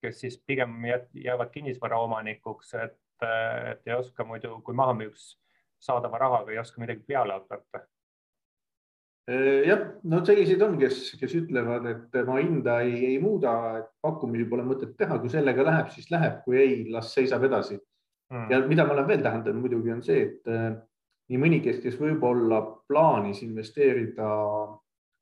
kes 0.00 0.20
siis 0.24 0.40
pigem 0.48 0.80
jäävad 0.86 1.52
kinnisvaraomanikuks, 1.52 2.74
et, 2.80 2.98
et 3.70 3.86
ei 3.86 3.96
oska 3.96 4.24
muidu, 4.24 4.56
kui 4.64 4.76
maha 4.76 4.96
müüks 4.96 5.34
saadava 5.80 6.20
rahaga, 6.20 6.52
ei 6.52 6.60
oska 6.60 6.80
midagi 6.80 7.04
peale 7.08 7.36
hakata. 7.36 7.84
jah, 9.66 9.82
no 10.10 10.24
selliseid 10.26 10.62
on, 10.64 10.78
kes, 10.80 11.02
kes 11.20 11.34
ütlevad, 11.38 11.84
et 11.86 12.16
ma 12.26 12.40
hinda 12.40 12.80
ei, 12.86 12.96
ei 13.12 13.18
muuda, 13.22 13.52
et 13.78 13.90
pakkumisi 14.02 14.48
pole 14.50 14.64
mõtet 14.66 14.96
teha, 14.98 15.20
kui 15.20 15.30
sellega 15.30 15.66
läheb, 15.68 15.92
siis 15.94 16.08
läheb, 16.10 16.40
kui 16.46 16.58
ei, 16.58 16.78
las 16.90 17.12
seisab 17.14 17.44
edasi 17.46 17.76
mm.. 17.76 18.48
ja 18.50 18.62
mida 18.66 18.88
ma 18.88 18.96
olen 18.96 19.10
veel 19.12 19.22
tähendanud 19.26 19.60
muidugi 19.62 19.92
on 19.94 20.02
see, 20.02 20.24
et 20.24 20.80
nii 21.30 21.38
mõnigi, 21.38 21.76
kes 21.82 21.98
võib-olla 22.00 22.60
plaanis 22.90 23.44
investeerida, 23.46 24.28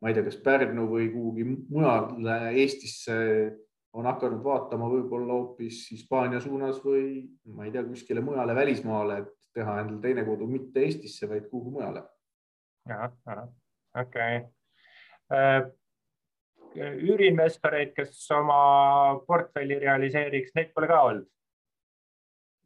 ma 0.00 0.10
ei 0.10 0.16
tea, 0.16 0.24
kas 0.24 0.38
Pärnu 0.44 0.86
või 0.88 1.10
kuhugi 1.12 1.44
mujale 1.48 2.38
Eestisse, 2.56 3.16
on 3.98 4.08
hakanud 4.08 4.40
vaatama 4.44 4.88
võib-olla 4.88 5.36
hoopis 5.36 5.84
Hispaania 5.92 6.40
suunas 6.40 6.80
või 6.84 7.26
ma 7.52 7.66
ei 7.66 7.74
tea, 7.74 7.84
kuskile 7.84 8.24
mujale 8.24 8.56
välismaale, 8.56 9.22
et 9.24 9.34
teha 9.56 9.80
endale 9.82 10.00
teine 10.04 10.24
kodu 10.24 10.48
mitte 10.48 10.84
Eestisse, 10.86 11.28
vaid 11.28 11.48
kuhugi 11.50 11.76
mujale. 11.76 12.04
okei 14.00 14.40
äh, 15.34 15.64
üüriinvestoreid, 16.78 17.92
kes 17.96 18.30
oma 18.32 19.18
portfelli 19.26 19.76
realiseeriks, 19.82 20.54
neid 20.56 20.72
pole 20.72 20.88
ka 20.88 21.02
olnud? 21.10 21.28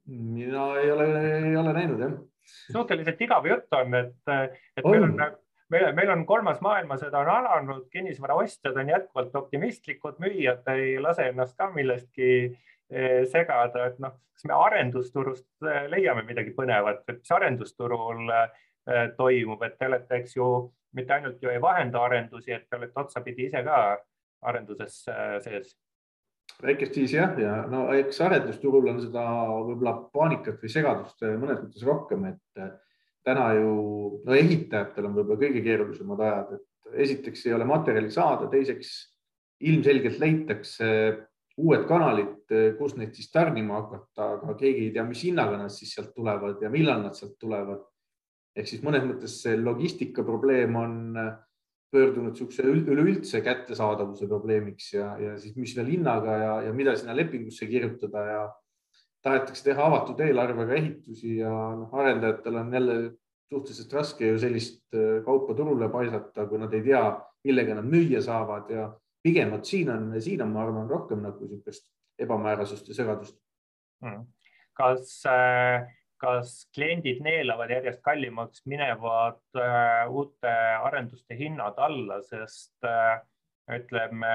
mina 0.07 0.75
ei 0.79 0.91
ole, 0.91 1.09
ei 1.49 1.57
ole 1.57 1.73
näinud 1.75 2.01
jah 2.03 2.15
suhteliselt 2.45 3.21
igav 3.21 3.47
jutt 3.47 3.79
on, 3.79 3.95
et, 3.95 4.15
et 4.77 4.87
meil 4.87 5.07
on, 5.07 5.17
meil, 5.73 5.89
meil 5.97 6.13
on 6.15 6.25
kolmas 6.29 6.61
maailmasõda 6.65 7.23
on 7.23 7.31
alanud, 7.37 7.87
kinnisvaraostjad 7.93 8.77
on 8.83 8.93
jätkuvalt 8.93 9.37
optimistlikud, 9.43 10.19
müüjad 10.23 10.69
ei 10.75 10.99
lase 11.03 11.31
ennast 11.31 11.57
ka 11.59 11.71
millestki 11.75 12.29
eh, 12.45 13.23
segada, 13.33 13.89
et 13.89 13.99
noh, 14.03 14.19
kas 14.35 14.47
me 14.49 14.59
arendusturust 14.59 15.49
eh, 15.69 15.87
leiame 15.93 16.27
midagi 16.29 16.55
põnevat, 16.57 17.05
et 17.09 17.23
mis 17.23 17.35
arendusturul 17.39 18.35
eh, 18.37 19.05
toimub, 19.17 19.63
et 19.67 19.79
te 19.79 19.89
olete, 19.91 20.23
eks 20.23 20.37
ju, 20.37 20.49
mitte 20.99 21.17
ainult 21.17 21.43
ju 21.43 21.53
ei 21.53 21.63
vahenda 21.63 22.03
arendusi, 22.05 22.53
et 22.53 22.69
te 22.69 22.77
olete 22.77 23.01
otsapidi 23.07 23.49
ise 23.49 23.63
ka 23.65 23.79
arenduses 24.43 25.05
sees 25.45 25.77
väikest 26.63 26.99
viisi 26.99 27.17
jah, 27.17 27.33
ja 27.41 27.55
no 27.71 27.87
eks 27.97 28.21
arendusturul 28.25 28.91
on 28.93 29.01
seda 29.03 29.25
võib-olla 29.67 29.97
paanikat 30.15 30.61
või 30.63 30.73
segadust 30.73 31.25
mõnes 31.25 31.63
mõttes 31.65 31.87
rohkem, 31.87 32.29
et 32.31 32.63
äh, 32.63 32.75
täna 33.27 33.49
ju 33.59 33.73
no 34.27 34.37
ehitajatel 34.37 35.09
on 35.09 35.17
võib-olla 35.19 35.41
kõige 35.43 35.65
keerulisemad 35.65 36.23
ajad, 36.27 36.55
et 36.59 37.03
esiteks 37.07 37.47
ei 37.47 37.57
ole 37.57 37.67
materjali 37.69 38.11
saada, 38.13 38.49
teiseks 38.53 38.93
ilmselgelt 39.63 40.19
leitakse 40.19 40.89
uued 41.63 41.85
kanalid, 41.89 42.53
kus 42.79 42.95
neid 42.97 43.13
siis 43.17 43.31
tarnima 43.33 43.81
hakata, 43.83 44.29
aga 44.39 44.55
keegi 44.59 44.87
ei 44.87 44.93
tea, 44.95 45.05
mis 45.07 45.23
hinnaga 45.27 45.59
nad 45.61 45.73
siis 45.73 45.93
sealt 45.95 46.15
tulevad 46.17 46.63
ja 46.65 46.71
millal 46.73 47.03
nad 47.05 47.17
sealt 47.19 47.37
tulevad. 47.41 47.83
ehk 48.57 48.69
siis 48.69 48.83
mõnes 48.85 49.05
mõttes 49.09 49.39
see 49.45 49.57
logistika 49.57 50.25
probleem 50.25 50.75
on 50.77 50.97
pöördunud 51.93 52.33
niisuguse 52.33 52.65
üleüldse 52.65 53.43
kättesaadavuse 53.45 54.27
probleemiks 54.29 54.93
ja, 54.95 55.13
ja 55.21 55.37
siis 55.41 55.57
mis 55.61 55.75
veel 55.77 55.91
hinnaga 55.93 56.37
ja, 56.41 56.53
ja 56.67 56.73
mida 56.73 56.95
sinna 56.97 57.17
lepingusse 57.17 57.69
kirjutada 57.69 58.25
ja 58.29 58.43
tahetakse 59.23 59.67
teha 59.67 59.85
avatud 59.91 60.21
eelarvega 60.25 60.79
ehitusi 60.81 61.37
ja 61.43 61.53
noh, 61.77 61.93
arendajatel 61.93 62.59
on 62.63 62.73
jälle 62.75 62.97
suhteliselt 63.53 63.93
raske 63.93 64.33
ju 64.33 64.41
sellist 64.41 64.83
äh, 64.97 65.21
kaupa 65.25 65.55
turule 65.55 65.89
paisata, 65.93 66.47
kui 66.49 66.61
nad 66.61 66.73
ei 66.73 66.85
tea, 66.89 67.05
millega 67.45 67.77
nad 67.77 67.89
müüa 67.93 68.23
saavad 68.25 68.71
ja 68.73 68.89
pigem 69.23 69.53
vot 69.53 69.69
siin 69.69 69.91
on, 69.93 70.13
siin 70.21 70.43
on, 70.43 70.55
ma 70.55 70.65
arvan, 70.65 70.89
rohkem 70.91 71.21
nagu 71.23 71.45
niisugust 71.45 71.91
ebamäärasust 72.19 72.89
ja 72.89 72.97
segadust. 73.03 73.37
Mm.. 74.03 74.25
kas 74.75 75.21
äh 75.29 75.85
kas 76.23 76.55
kliendid 76.75 77.23
neelavad 77.25 77.71
järjest 77.75 78.03
kallimaks 78.07 78.63
minevad 78.71 79.41
äh, 79.59 80.07
uute 80.11 80.53
arenduste 80.87 81.37
hinnad 81.39 81.79
alla, 81.83 82.21
sest 82.27 82.87
äh, 82.87 83.19
ütleme 83.73 84.35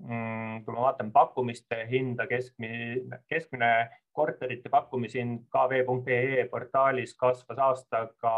mm,, 0.00 0.64
kui 0.64 0.74
ma 0.74 0.88
vaatan 0.88 1.12
pakkumiste 1.12 1.82
hinda, 1.90 2.26
keskmine, 2.30 3.20
keskmine 3.28 3.70
korterite 4.16 4.72
pakkumishind 4.72 5.44
kv.ee 5.52 6.46
portaalis 6.50 7.16
kasvas 7.20 7.60
aastaga 7.68 8.34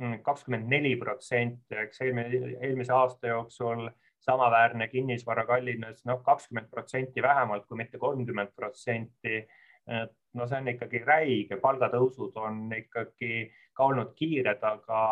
mm, 0.00 0.20
kakskümmend 0.26 0.68
neli 0.70 0.96
protsenti, 1.00 1.78
eks 1.86 2.04
eelmise, 2.04 2.56
eelmise 2.60 2.92
aasta 2.92 3.32
jooksul 3.32 3.88
samaväärne 4.24 4.88
kinnisvara 4.88 5.46
kallines 5.48 6.04
noh, 6.08 6.20
kakskümmend 6.24 6.68
protsenti 6.72 7.22
vähemalt, 7.22 7.66
kui 7.68 7.80
mitte 7.80 8.00
kolmkümmend 8.00 8.52
protsenti. 8.56 9.40
Et 9.84 10.14
no 10.34 10.48
see 10.48 10.58
on 10.60 10.72
ikkagi 10.74 11.00
räige, 11.04 11.58
palgatõusud 11.62 12.36
on 12.42 12.66
ikkagi 12.74 13.46
ka 13.74 13.88
olnud 13.90 14.12
kiired, 14.18 14.62
aga 14.62 15.04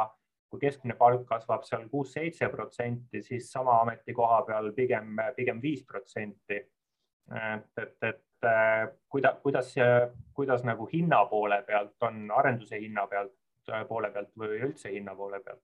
kui 0.52 0.60
keskmine 0.60 0.96
palk 0.98 1.24
kasvab 1.28 1.64
seal 1.64 1.86
kuus-seitse 1.88 2.48
protsenti, 2.52 3.22
siis 3.24 3.48
sama 3.52 3.78
ametikoha 3.86 4.42
peal 4.48 4.72
pigem, 4.76 5.16
pigem 5.36 5.62
viis 5.62 5.84
protsenti. 5.88 6.58
et, 7.32 7.78
et, 7.78 7.96
et 8.02 8.48
kuidas, 9.08 9.38
kuidas, 9.42 9.74
kuidas 10.34 10.64
nagu 10.66 10.88
hinna 10.92 11.24
poole 11.30 11.62
pealt 11.66 12.08
on, 12.08 12.24
arenduse 12.30 12.80
hinna 12.80 13.06
pealt, 13.06 13.36
poole 13.88 14.10
pealt 14.10 14.32
või 14.36 14.58
üldse 14.58 14.90
hinna 14.90 15.14
poole 15.14 15.40
pealt? 15.40 15.62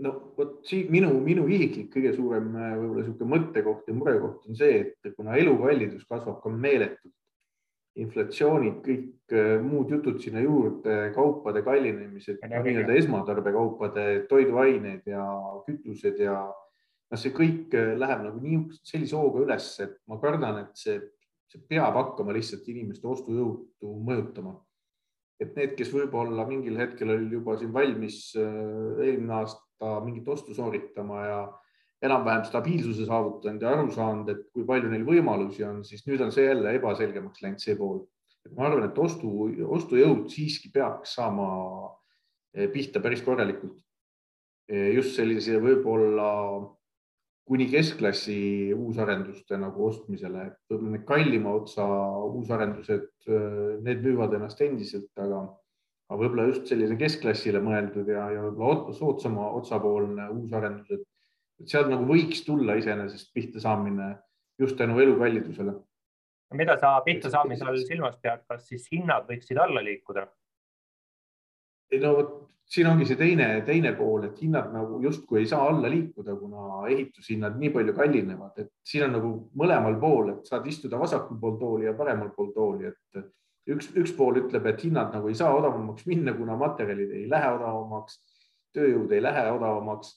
no 0.00 0.12
vot 0.36 0.60
siin 0.66 0.90
minu, 0.92 1.12
minu 1.24 1.46
isiklik 1.52 1.90
kõige 1.94 2.12
suurem 2.16 2.50
võib-olla 2.54 3.02
niisugune 3.02 3.30
mõttekoht 3.34 3.88
ja 3.88 3.96
murekoht 3.96 4.46
on 4.48 4.56
see, 4.56 4.78
et 5.04 5.16
kuna 5.16 5.36
elukallidus 5.40 6.06
kasvab 6.08 6.40
ka 6.42 6.52
meeletult 6.52 7.14
inflatsioonid, 7.98 8.80
kõik 8.84 9.34
äh, 9.34 9.56
muud 9.64 9.90
jutud 9.90 10.20
sinna 10.22 10.42
juurde, 10.44 10.96
kaupade 11.14 11.62
kallinemised, 11.66 12.38
nii-öelda 12.46 12.96
esmatarbekaupade, 13.00 14.06
toiduained 14.30 15.08
ja 15.10 15.24
kütused 15.66 16.20
ja 16.22 16.36
noh, 16.46 17.18
see 17.18 17.34
kõik 17.34 17.74
äh, 17.74 17.94
läheb 17.98 18.26
nagu 18.28 18.42
nii 18.42 18.80
sellise 18.86 19.18
hooga 19.18 19.42
üles, 19.46 19.72
et 19.82 19.98
ma 20.10 20.20
kardan, 20.22 20.62
et 20.64 20.78
see, 20.78 20.98
see 21.50 21.62
peab 21.70 21.98
hakkama 21.98 22.34
lihtsalt 22.36 22.68
inimeste 22.70 23.08
ostujõudu 23.10 23.96
mõjutama. 24.06 24.58
et 25.40 25.54
need, 25.56 25.70
kes 25.72 25.88
võib-olla 25.88 26.44
mingil 26.44 26.76
hetkel 26.76 27.14
olid 27.14 27.30
juba 27.32 27.54
siin 27.56 27.72
valmis 27.72 28.36
äh, 28.36 29.02
eelmine 29.06 29.38
aasta 29.40 29.94
mingit 30.04 30.28
ostu 30.28 30.54
sooritama 30.54 31.22
ja 31.24 31.38
enam-vähem 32.04 32.46
stabiilsuse 32.48 33.04
saavutanud 33.08 33.62
ja 33.64 33.74
aru 33.74 33.92
saanud, 33.92 34.32
et 34.32 34.46
kui 34.54 34.64
palju 34.68 34.90
neil 34.92 35.04
võimalusi 35.04 35.64
on, 35.68 35.82
siis 35.84 36.06
nüüd 36.08 36.22
on 36.24 36.32
see 36.32 36.46
jälle 36.46 36.72
ebaselgemaks 36.78 37.44
läinud, 37.44 37.62
see 37.62 37.76
pool. 37.76 38.02
ma 38.56 38.70
arvan, 38.70 38.86
et 38.88 38.98
ostu, 38.98 39.30
ostujõud 39.76 40.30
siiski 40.32 40.70
peaks 40.72 41.12
saama 41.18 41.46
eh, 42.56 42.70
pihta 42.72 43.02
päris 43.04 43.20
korralikult. 43.22 43.76
Eh, 44.70 44.94
just 44.94 45.12
sellise 45.18 45.58
võib-olla 45.60 46.30
kuni 47.50 47.66
keskklassi 47.68 48.72
uusarenduste 48.72 49.58
nagu 49.60 49.84
ostmisele, 49.90 50.46
et 50.46 50.72
võib-olla 50.72 50.94
need 50.94 51.04
kallima 51.04 51.52
otsa 51.60 51.84
uusarendused, 52.30 53.10
eh, 53.28 53.76
need 53.84 54.00
müüvad 54.06 54.38
ennast 54.38 54.64
endiselt, 54.64 55.12
aga, 55.20 55.42
aga 56.08 56.20
võib-olla 56.22 56.48
just 56.48 56.72
selline 56.72 56.96
keskklassile 56.96 57.60
mõeldud 57.60 58.08
ja, 58.08 58.24
ja 58.38 58.48
võib-olla 58.48 58.96
soodsama 58.96 59.52
otsapoolne 59.60 60.32
uusarendused 60.32 61.04
et 61.04 61.09
sealt 61.66 61.90
nagu 61.92 62.06
võiks 62.08 62.44
tulla 62.46 62.76
iseenesest 62.80 63.32
pihta 63.34 63.60
saamine 63.60 64.14
just 64.60 64.76
tänu 64.76 64.98
elukallidusele. 65.00 65.74
mida 66.54 66.76
sa 66.78 67.00
pihta 67.04 67.30
saamise 67.30 67.64
all 67.64 67.82
silmas 67.86 68.16
pead, 68.22 68.44
kas 68.48 68.68
siis 68.68 68.88
hinnad 68.92 69.28
võiksid 69.28 69.58
alla 69.60 69.82
liikuda? 69.84 70.26
ei 71.90 72.00
no 72.00 72.14
vot, 72.16 72.32
siin 72.70 72.86
ongi 72.86 73.06
see 73.06 73.18
teine, 73.18 73.48
teine 73.66 73.92
pool, 73.98 74.24
et 74.28 74.38
hinnad 74.42 74.70
nagu 74.74 75.00
justkui 75.02 75.40
ei 75.40 75.48
saa 75.50 75.68
alla 75.68 75.90
liikuda, 75.90 76.36
kuna 76.38 76.86
ehitushinnad 76.88 77.58
nii 77.58 77.72
palju 77.74 77.94
kallinevad, 77.96 78.62
et 78.62 78.70
siin 78.86 79.08
on 79.08 79.16
nagu 79.18 79.32
mõlemal 79.58 79.98
pool, 80.02 80.34
et 80.36 80.50
saad 80.50 80.66
istuda 80.70 81.00
vasakul 81.00 81.38
pool 81.40 81.58
tooli 81.58 81.88
ja 81.88 81.94
paremal 81.98 82.30
pool 82.36 82.52
tooli, 82.54 82.92
et 82.92 83.24
üks, 83.74 83.90
üks 83.98 84.14
pool 84.16 84.38
ütleb, 84.44 84.66
et 84.70 84.84
hinnad 84.86 85.10
nagu 85.14 85.30
ei 85.30 85.38
saa 85.38 85.50
odavamaks 85.56 86.06
minna, 86.06 86.34
kuna 86.36 86.56
materjalid 86.60 87.14
ei 87.18 87.26
lähe 87.30 87.50
odavamaks, 87.56 88.20
tööjõud 88.76 89.18
ei 89.18 89.22
lähe 89.22 89.48
odavamaks 89.50 90.14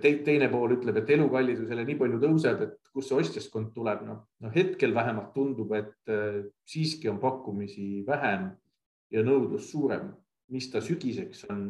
teine 0.00 0.48
pool 0.52 0.74
ütleb, 0.76 0.98
et 1.00 1.10
elukallidus 1.16 1.70
jälle 1.70 1.86
nii 1.88 1.98
palju 2.00 2.18
tõuseb, 2.20 2.64
et 2.66 2.90
kust 2.92 3.08
see 3.08 3.20
ostjaskond 3.20 3.70
tuleb, 3.74 4.02
noh 4.04 4.24
no, 4.40 4.50
hetkel 4.54 4.92
vähemalt 4.94 5.32
tundub, 5.34 5.72
et 5.78 6.12
äh, 6.12 6.42
siiski 6.68 7.08
on 7.08 7.20
pakkumisi 7.22 8.04
vähem 8.08 8.50
ja 9.10 9.22
nõudlus 9.24 9.70
suurem 9.72 10.10
mis 10.50 10.68
ta 10.70 10.82
sügiseks 10.82 11.44
on, 11.50 11.62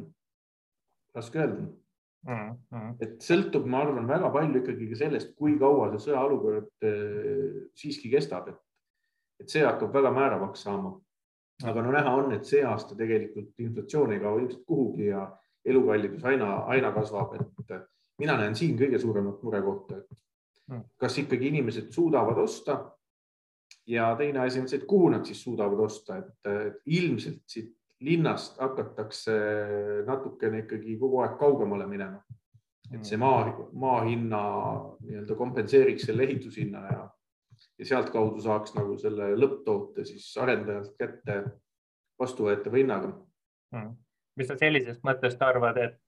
raske 1.14 1.38
öelda 1.38 1.61
mm. 1.61 2.57
-hmm. 2.73 2.97
et 3.00 3.21
sõltub, 3.25 3.67
ma 3.67 3.83
arvan, 3.85 4.09
väga 4.09 4.31
palju 4.33 4.62
ikkagi 4.62 4.88
ka 4.93 5.00
sellest, 5.05 5.35
kui 5.37 5.59
kaua 5.59 5.90
see 5.93 6.07
sõjaolukord 6.09 6.88
äh, 6.88 7.61
siiski 7.75 8.11
kestab, 8.12 8.49
et, 8.49 8.61
et 9.40 9.52
see 9.52 9.64
hakkab 9.67 9.95
väga 9.95 10.12
määravaks 10.17 10.67
saama. 10.69 10.99
aga 11.64 11.83
no 11.83 11.90
näha 11.93 12.14
on, 12.17 12.33
et 12.33 12.45
see 12.49 12.62
aasta 12.64 12.97
tegelikult 12.97 13.59
inflatsioon 13.61 14.12
ei 14.12 14.21
kao 14.21 14.38
ilmselt 14.38 14.64
kuhugi 14.67 15.07
ja 15.11 15.26
elukallidus 15.64 16.25
aina, 16.25 16.55
aina 16.73 16.93
kasvab, 16.93 17.35
et 17.35 17.88
mina 18.21 18.37
näen 18.39 18.57
siin 18.57 18.79
kõige 18.79 19.00
suuremat 19.00 19.43
murekohta, 19.43 19.99
et 20.00 20.17
mm. 20.71 20.87
kas 21.00 21.19
ikkagi 21.23 21.50
inimesed 21.50 21.91
suudavad 21.95 22.39
osta 22.39 22.79
ja 23.91 24.15
teine 24.19 24.45
asi 24.45 24.61
on 24.61 24.69
see, 24.69 24.81
et 24.81 24.89
kuhu 24.89 25.09
nad 25.12 25.25
siis 25.27 25.43
suudavad 25.43 25.81
osta, 25.87 26.21
et 26.21 26.83
ilmselt 26.87 27.43
siit 27.50 27.75
linnast 28.00 28.59
hakatakse 28.61 29.33
natukene 30.07 30.65
ikkagi 30.65 30.97
kogu 31.00 31.21
aeg 31.25 31.39
kaugemale 31.41 31.87
minema. 31.87 32.23
et 32.91 33.07
see 33.07 33.19
maa, 33.23 33.45
maa 33.79 34.00
hinna 34.03 34.39
nii-öelda 34.99 35.35
kompenseeriks 35.39 36.09
selle 36.09 36.25
ehitushinna 36.27 36.81
ja, 36.91 37.03
ja 37.79 37.87
sealtkaudu 37.87 38.41
saaks 38.43 38.75
nagu 38.75 38.97
selle 38.99 39.29
lõpptoote 39.39 40.03
siis 40.09 40.25
arendajalt 40.43 40.97
kätte 40.99 41.37
vastuvõetava 42.19 42.81
hinnaga 42.81 43.12
hmm.. 43.77 43.93
mis 44.41 44.50
sa 44.50 44.57
sellisest 44.59 45.07
mõttest 45.07 45.45
arvad, 45.47 45.79
et, 45.79 46.00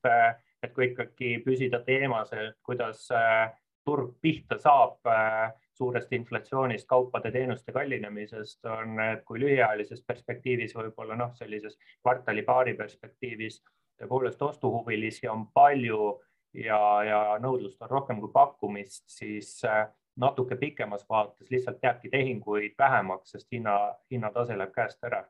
et 0.63 0.73
kui 0.75 0.91
ikkagi 0.91 1.35
püsida 1.45 1.83
teemas, 1.87 2.33
et 2.33 2.59
kuidas 2.67 3.05
äh, 3.15 3.51
turg 3.85 4.15
pihta 4.23 4.59
saab 4.63 5.11
äh, 5.11 5.53
suurest 5.75 6.13
inflatsioonist, 6.13 6.87
kaupade-teenuste 6.89 7.73
kallinemisest 7.73 8.67
on, 8.71 9.01
et 9.01 9.25
kui 9.27 9.41
lühiajalises 9.43 10.05
perspektiivis 10.07 10.77
võib-olla 10.77 11.17
noh, 11.19 11.33
sellises 11.39 11.79
kvartali-paari 12.03 12.77
perspektiivis 12.79 13.63
tõepoolest 13.99 14.43
ostuhuvilisi 14.43 15.29
on 15.29 15.49
palju 15.55 16.13
ja, 16.55 16.79
ja 17.07 17.21
nõudlust 17.43 17.83
on 17.83 17.91
rohkem 17.91 18.21
kui 18.21 18.31
pakkumist, 18.35 19.05
siis 19.11 19.57
äh, 19.69 19.87
natuke 20.17 20.57
pikemas 20.61 21.07
vaates 21.09 21.51
lihtsalt 21.51 21.83
jääbki 21.83 22.11
tehinguid 22.13 22.75
vähemaks, 22.79 23.35
sest 23.35 23.49
hinna, 23.53 23.79
hinnatase 24.11 24.59
läheb 24.59 24.75
käest 24.75 25.05
ära. 25.09 25.25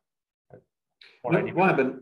No, 0.53 1.39
vahepeal, 1.57 1.93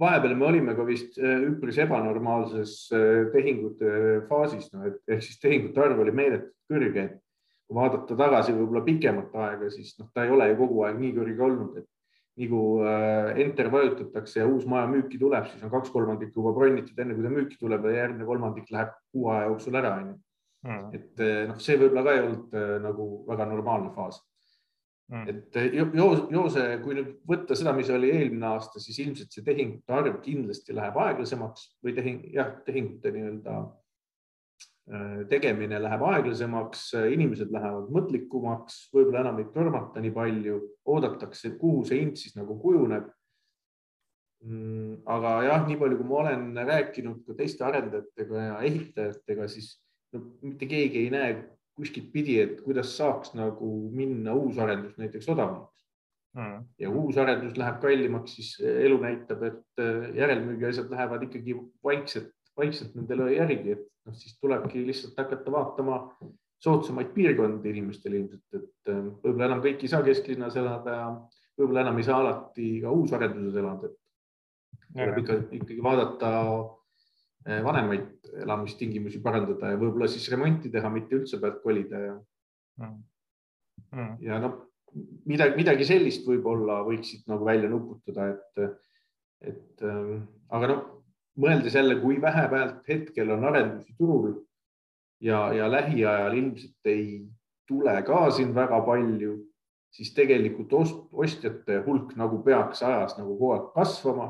vahepeal 0.00 0.34
me 0.36 0.46
olime 0.48 0.74
ka 0.76 0.86
vist 0.86 1.18
äh, 1.20 1.42
üpris 1.50 1.78
ebanormaalses 1.82 2.76
äh, 2.96 3.30
tehingute 3.34 4.22
faasis, 4.28 4.70
no 4.72 4.86
et 4.88 5.00
ehk 5.10 5.24
siis 5.24 5.40
tehingute 5.42 5.82
arv 5.82 6.00
oli 6.04 6.14
meeletult 6.16 6.54
kõrge, 6.72 7.06
kui 7.66 7.76
vaadata 7.76 8.16
tagasi 8.18 8.54
võib-olla 8.56 8.84
pikemat 8.86 9.36
aega, 9.46 9.70
siis 9.74 9.94
noh, 10.00 10.08
ta 10.14 10.26
ei 10.26 10.32
ole 10.34 10.50
ju 10.52 10.60
kogu 10.62 10.86
aeg 10.86 11.00
nii 11.02 11.12
kõrge 11.18 11.46
olnud, 11.48 11.78
et 11.82 11.88
nii 12.40 12.48
kui 12.48 12.88
äh, 12.88 13.30
enter 13.44 13.68
vajutatakse 13.72 14.40
ja 14.40 14.48
uus 14.48 14.66
maja 14.68 14.88
müüki 14.90 15.20
tuleb, 15.20 15.48
siis 15.50 15.64
on 15.66 15.72
kaks 15.72 15.92
kolmandikku 15.92 16.40
juba 16.40 16.54
bronnitud, 16.56 16.98
enne 16.98 17.16
kui 17.16 17.26
ta 17.26 17.32
müüki 17.32 17.60
tuleb 17.60 17.88
ja 17.90 17.96
järgmine 18.02 18.28
kolmandik 18.28 18.70
läheb 18.72 18.94
kuu 19.12 19.28
aja 19.34 19.48
jooksul 19.50 19.80
ära, 19.82 19.96
onju. 20.00 20.20
Hmm. 20.62 20.92
et 20.94 21.18
äh, 21.18 21.40
noh, 21.48 21.56
see 21.58 21.74
võib-olla 21.74 22.04
ka 22.06 22.12
ei 22.14 22.20
olnud 22.22 22.52
äh, 22.54 22.76
nagu 22.84 23.06
väga 23.26 23.48
normaalne 23.50 23.90
faas 23.96 24.20
mm.. 25.12 25.28
et 25.28 25.60
Joose, 25.98 26.26
Joose, 26.32 26.64
kui 26.82 26.96
nüüd 26.98 27.12
võtta 27.28 27.58
seda, 27.58 27.76
mis 27.76 27.92
oli 27.92 28.10
eelmine 28.14 28.50
aasta, 28.54 28.82
siis 28.82 28.98
ilmselt 29.04 29.34
see 29.34 29.46
tehingute 29.46 29.94
arv 30.00 30.18
kindlasti 30.24 30.74
läheb 30.76 30.98
aeglasemaks 31.04 31.68
või 31.84 31.94
tehing, 32.00 32.26
jah, 32.34 32.56
tehingute 32.66 33.14
nii-öelda 33.14 33.60
Äh, 34.90 35.20
tegemine 35.30 35.78
läheb 35.78 36.02
aeglasemaks, 36.02 36.88
inimesed 37.14 37.52
lähevad 37.54 37.86
mõtlikumaks, 37.94 38.88
võib-olla 38.90 39.20
enam 39.22 39.36
ei 39.38 39.46
tormata 39.54 40.02
nii 40.02 40.10
palju, 40.16 40.56
oodatakse, 40.90 41.52
kuhu 41.60 41.84
see 41.86 42.00
hind 42.00 42.18
siis 42.18 42.34
nagu 42.34 42.56
kujuneb. 42.58 43.06
Mm, 44.42 44.96
aga 45.14 45.36
jah, 45.46 45.62
nii 45.68 45.78
palju, 45.78 46.00
kui 46.00 46.08
ma 46.10 46.18
olen 46.24 46.64
rääkinud 46.66 47.22
ka 47.28 47.38
teiste 47.38 47.62
arendajatega 47.62 48.42
ja 48.48 48.58
ehitajatega, 48.66 49.46
siis 49.54 49.76
no, 50.16 50.24
mitte 50.42 50.66
keegi 50.66 51.04
ei 51.04 51.14
näe 51.14 51.30
kuskilt 51.82 52.10
pidi, 52.14 52.38
et 52.40 52.60
kuidas 52.64 52.96
saaks 52.96 53.34
nagu 53.38 53.70
minna 53.92 54.34
uusarendus 54.38 54.96
näiteks 55.00 55.28
odavamaks 55.32 55.86
mm.. 56.38 56.68
ja 56.82 56.90
uusarendus 56.90 57.58
läheb 57.60 57.80
kallimaks, 57.82 58.36
siis 58.38 58.52
elu 58.62 59.00
näitab, 59.02 59.42
et 59.50 59.82
järelmüügi 60.18 60.70
asjad 60.70 60.92
lähevad 60.94 61.26
ikkagi 61.28 61.58
vaikselt, 61.84 62.30
vaikselt 62.58 62.94
nendele 62.98 63.32
järgi, 63.34 63.76
et 63.76 63.88
noh, 64.06 64.16
siis 64.16 64.38
tulebki 64.40 64.86
lihtsalt 64.86 65.18
hakata 65.18 65.52
vaatama 65.52 65.98
soodsamaid 66.62 67.10
piirkondi 67.14 67.70
inimestele 67.70 68.20
ilmselt, 68.20 68.44
et 68.54 68.92
äh, 68.92 69.00
võib-olla 69.24 69.48
enam 69.50 69.62
kõik 69.64 69.82
ei 69.82 69.90
saa 69.90 70.04
kesklinnas 70.06 70.56
elada 70.60 70.94
ja 70.98 71.08
võib-olla 71.58 71.82
enam 71.86 71.98
ei 71.98 72.06
saa 72.06 72.20
alati 72.22 72.68
ka 72.84 72.92
uusarenduses 72.94 73.58
elada. 73.58 73.90
tuleb 74.92 75.18
ikka, 75.22 75.38
ikkagi 75.58 75.82
vaadata 75.82 76.32
äh, 77.48 77.62
vanemaid 78.22 78.42
elamistingimusi 78.42 79.20
parandada 79.22 79.72
ja 79.72 79.78
võib-olla 79.78 80.08
siis 80.08 80.28
remonti 80.30 80.70
teha, 80.70 80.90
mitte 80.90 81.16
üldse 81.16 81.40
pealt 81.40 81.62
kolida 81.62 81.98
ja 81.98 82.14
mm.. 82.78 83.02
Mm. 83.92 84.16
ja 84.22 84.38
noh, 84.40 84.54
midagi, 85.26 85.56
midagi 85.56 85.84
sellist 85.84 86.26
võib-olla 86.26 86.82
võiksid 86.86 87.26
nagu 87.26 87.44
välja 87.44 87.68
nuputada, 87.68 88.28
et, 88.32 88.80
et 89.40 89.82
ähm, 89.82 90.22
aga 90.50 90.70
noh 90.70 90.82
mõeldes 91.40 91.74
jälle, 91.74 91.96
kui 92.00 92.20
vähepealt 92.20 92.88
hetkel 92.88 93.30
on 93.30 93.44
arendusi 93.44 93.94
turul 93.98 94.34
ja, 95.20 95.52
ja 95.52 95.70
lähiajal 95.70 96.36
ilmselt 96.36 96.92
ei 96.92 97.24
tule 97.68 97.94
ka 98.04 98.30
siin 98.30 98.54
väga 98.54 98.82
palju, 98.84 99.38
siis 99.92 100.12
tegelikult 100.14 100.72
ost, 100.72 101.06
ostjate 101.12 101.82
hulk 101.86 102.14
nagu 102.16 102.42
peaks 102.44 102.82
ajas 102.82 103.16
nagu 103.18 103.36
kogu 103.36 103.52
aeg 103.56 103.72
kasvama 103.74 104.28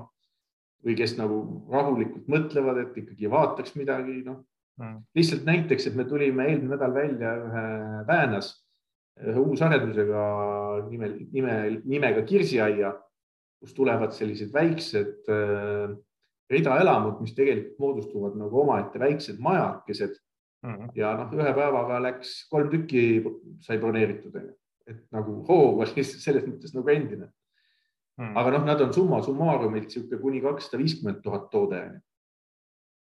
või 0.83 0.97
kes 0.99 1.17
nagu 1.19 1.39
rahulikult 1.71 2.27
mõtlevad, 2.31 2.81
et 2.83 2.97
ikkagi 3.05 3.31
vaataks 3.31 3.77
midagi, 3.79 4.21
noh 4.27 4.43
mm.. 4.81 4.99
lihtsalt 5.19 5.47
näiteks, 5.47 5.87
et 5.89 5.99
me 5.99 6.07
tulime 6.09 6.49
eelmine 6.49 6.75
nädal 6.75 6.95
välja 6.95 7.37
ühe 7.47 7.67
Väänas 8.09 8.53
ühe 9.21 9.43
uusarendusega 9.43 10.23
nime, 10.89 11.11
nime, 11.33 11.57
nimega 11.85 12.25
Kirsiaia, 12.27 12.95
kus 13.63 13.75
tulevad 13.77 14.15
sellised 14.17 14.53
väiksed 14.55 15.31
äh, 15.31 15.93
ridaelamud, 16.53 17.21
mis 17.23 17.37
tegelikult 17.37 17.79
moodustuvad 17.83 18.39
nagu 18.41 18.63
omaette 18.65 19.01
väiksed 19.01 19.39
majakesed 19.41 20.17
mm. 20.65 20.75
-hmm. 20.75 20.91
ja 20.99 21.13
noh, 21.21 21.37
ühe 21.37 21.55
päevaga 21.59 22.01
läks 22.09 22.35
kolm 22.51 22.73
tükki 22.73 23.23
sai 23.61 23.79
broneeritud, 23.79 24.41
et 24.89 25.05
nagu 25.15 25.43
hoov 25.49 25.79
oli 25.85 26.05
selles 26.05 26.49
mõttes 26.49 26.75
nagu 26.75 26.91
endine 26.91 27.31
mm. 28.23 28.37
aga 28.39 28.55
noh, 28.57 28.65
nad 28.69 28.85
on 28.87 28.95
summa 28.95 29.21
summarumilt 29.27 29.91
niisugune 29.91 30.21
kuni 30.23 30.43
kakssada 30.45 30.81
viiskümmend 30.83 31.23
tuhat 31.25 31.51
toode 31.51 31.83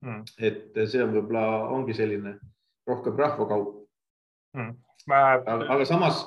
mm.. 0.05 0.21
et 0.37 0.79
see 0.85 1.01
on 1.03 1.15
võib-olla 1.15 1.45
ongi 1.75 1.95
selline 1.97 2.37
rohkem 2.89 3.17
rahvakaup. 3.19 3.73
Mm.. 4.57 4.77
Ma... 5.09 5.19
aga, 5.39 5.65
aga 5.73 5.85
samas, 5.87 6.21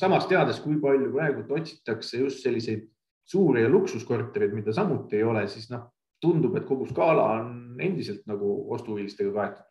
samas 0.00 0.26
teades, 0.30 0.60
kui 0.64 0.78
palju 0.82 1.12
praegu 1.14 1.44
otsitakse 1.54 2.22
just 2.22 2.42
selliseid 2.42 2.86
suuri 3.28 3.62
ja 3.64 3.70
luksuskortereid, 3.72 4.54
mida 4.56 4.72
samuti 4.76 5.20
ei 5.20 5.26
ole, 5.26 5.46
siis 5.48 5.70
noh, 5.72 5.86
tundub, 6.22 6.56
et 6.58 6.66
kogu 6.68 6.86
skaala 6.88 7.24
on 7.38 7.80
endiselt 7.82 8.24
nagu 8.30 8.56
ostuhuvilistega 8.74 9.32
kaetud. 9.36 9.70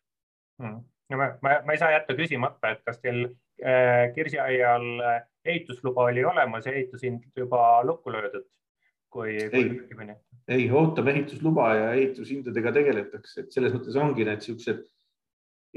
Hmm.. 0.62 0.82
no 1.10 1.20
ma, 1.20 1.30
ma, 1.42 1.58
ma 1.66 1.74
ei 1.74 1.80
saa 1.82 1.92
jätta 1.94 2.16
küsimata, 2.18 2.74
et 2.74 2.82
kas 2.86 3.00
teil 3.02 3.24
äh, 3.26 4.10
Kirsiaial 4.14 4.86
äh, 5.02 5.22
ehitusluba 5.44 6.08
oli 6.10 6.24
olemas 6.24 6.66
ja 6.66 6.72
ehitushind 6.72 7.24
juba 7.36 7.84
lukku 7.84 8.12
löödud, 8.12 8.46
kui, 9.10 9.36
kui 9.50 10.08
ei, 10.08 10.16
ei, 10.48 10.70
ootame 10.70 11.10
ehitusluba 11.10 11.74
ja 11.74 11.92
ehitushindadega 11.92 12.72
tegeletakse, 12.72 13.44
et 13.44 13.52
selles 13.52 13.74
mõttes 13.76 13.96
ongi 14.00 14.26
need 14.26 14.44
siuksed 14.44 14.84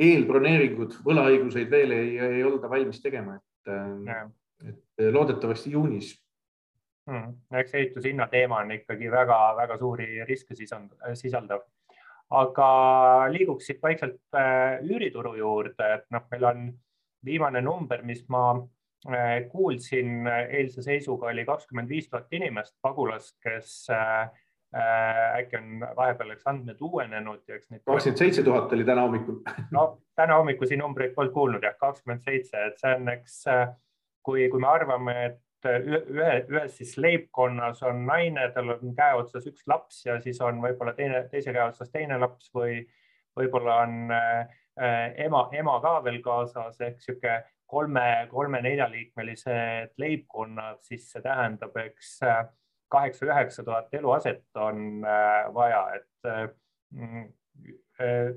eelbroneeringud, 0.07 0.99
võlaõiguseid 1.05 1.71
veel 1.71 1.95
ei, 1.95 2.15
ei 2.21 2.43
olda 2.45 2.69
valmis 2.69 3.01
tegema, 3.01 3.37
et, 3.39 3.71
äh, 3.73 4.23
et 4.69 5.11
loodetavasti 5.13 5.73
juunis. 5.75 6.15
Hmm.. 7.07 7.37
eks 7.55 7.71
ehitushinna 7.79 8.25
teema 8.27 8.57
on 8.65 8.71
ikkagi 8.75 9.07
väga-väga 9.11 9.77
suuri 9.79 10.25
riske 10.27 10.55
sisaldav. 10.59 11.61
aga 12.29 12.65
liiguks 13.31 13.69
siit 13.69 13.79
vaikselt 13.81 14.19
äh, 14.35 14.81
üürituru 14.83 15.37
juurde, 15.37 15.93
et 15.93 16.03
noh, 16.11 16.25
meil 16.31 16.43
on 16.49 16.65
viimane 17.23 17.61
number, 17.61 18.03
mis 18.03 18.25
ma 18.27 18.57
kuulsin, 19.51 20.27
eilse 20.27 20.81
seisuga 20.81 21.29
oli 21.29 21.45
kakskümmend 21.45 21.89
viis 21.89 22.09
tuhat 22.09 22.33
inimest, 22.33 22.75
pagulast, 22.81 23.35
kes 23.43 23.87
äkki 23.87 25.57
on 25.59 25.83
vahepeal, 25.95 26.33
eks 26.33 26.49
andmed 26.49 26.81
uuenenud 26.83 27.43
ja 27.47 27.55
eks 27.55 27.69
neid. 27.69 27.83
kakskümmend 27.85 28.19
seitse 28.19 28.43
tuhat 28.43 28.73
oli 28.73 28.85
täna 28.85 29.05
hommikul. 29.05 29.37
no 29.75 29.85
täna 30.17 30.39
hommikusi 30.41 30.79
numbreid 30.81 31.13
polnud 31.15 31.33
kuulnud 31.33 31.67
jah, 31.67 31.77
kakskümmend 31.79 32.25
seitse, 32.25 32.65
et 32.71 32.81
see 32.81 32.95
on, 32.97 33.11
eks 33.13 33.43
kui, 34.27 34.49
kui 34.51 34.59
me 34.59 34.67
arvame, 34.67 35.15
et 35.29 35.43
ühe, 35.67 36.31
ühes 36.51 36.77
siis 36.77 36.95
leibkonnas 37.01 37.81
on 37.87 38.03
naine, 38.07 38.49
tal 38.55 38.75
on 38.75 38.95
käeotsas 38.97 39.47
üks 39.49 39.65
laps 39.69 40.03
ja 40.05 40.17
siis 40.23 40.39
on 40.45 40.61
võib-olla 40.63 40.93
teine, 40.97 41.23
teise 41.31 41.53
käe 41.55 41.65
otsas 41.65 41.91
teine 41.93 42.19
laps 42.21 42.51
või 42.55 42.81
võib-olla 43.37 43.81
on 43.85 44.13
äh, 44.13 44.57
ema, 45.25 45.47
ema 45.57 45.77
ka 45.83 45.97
veel 46.05 46.19
kaasas 46.25 46.79
ehk 46.85 47.01
sihuke 47.03 47.39
kolme, 47.67 48.27
kolme-neljaliikmelised 48.31 49.97
leibkonnad, 49.99 50.79
siis 50.87 51.09
see 51.11 51.21
tähendab, 51.21 51.75
eks 51.83 52.17
kaheksa-üheksa 52.89 53.63
tuhat 53.63 53.93
eluaset 53.93 54.45
on 54.55 55.03
äh, 55.05 55.53
vaja, 55.53 55.81
et 55.95 56.29
äh, 58.01 58.31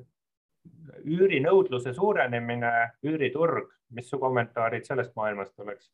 üürinõudluse 1.05 1.95
suurenemine, 1.95 2.73
üüriturg, 3.07 3.71
mis 3.95 4.11
su 4.11 4.19
kommentaarid 4.19 4.85
sellest 4.87 5.17
maailmast 5.17 5.59
oleks? 5.61 5.91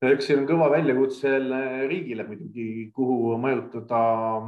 eks 0.00 0.30
see 0.30 0.36
on 0.38 0.46
kõva 0.48 0.70
väljakutse 0.72 1.34
riigile 1.90 2.24
muidugi, 2.24 2.86
kuhu 2.96 3.34
majutada 3.36 3.98
mm, 4.40 4.46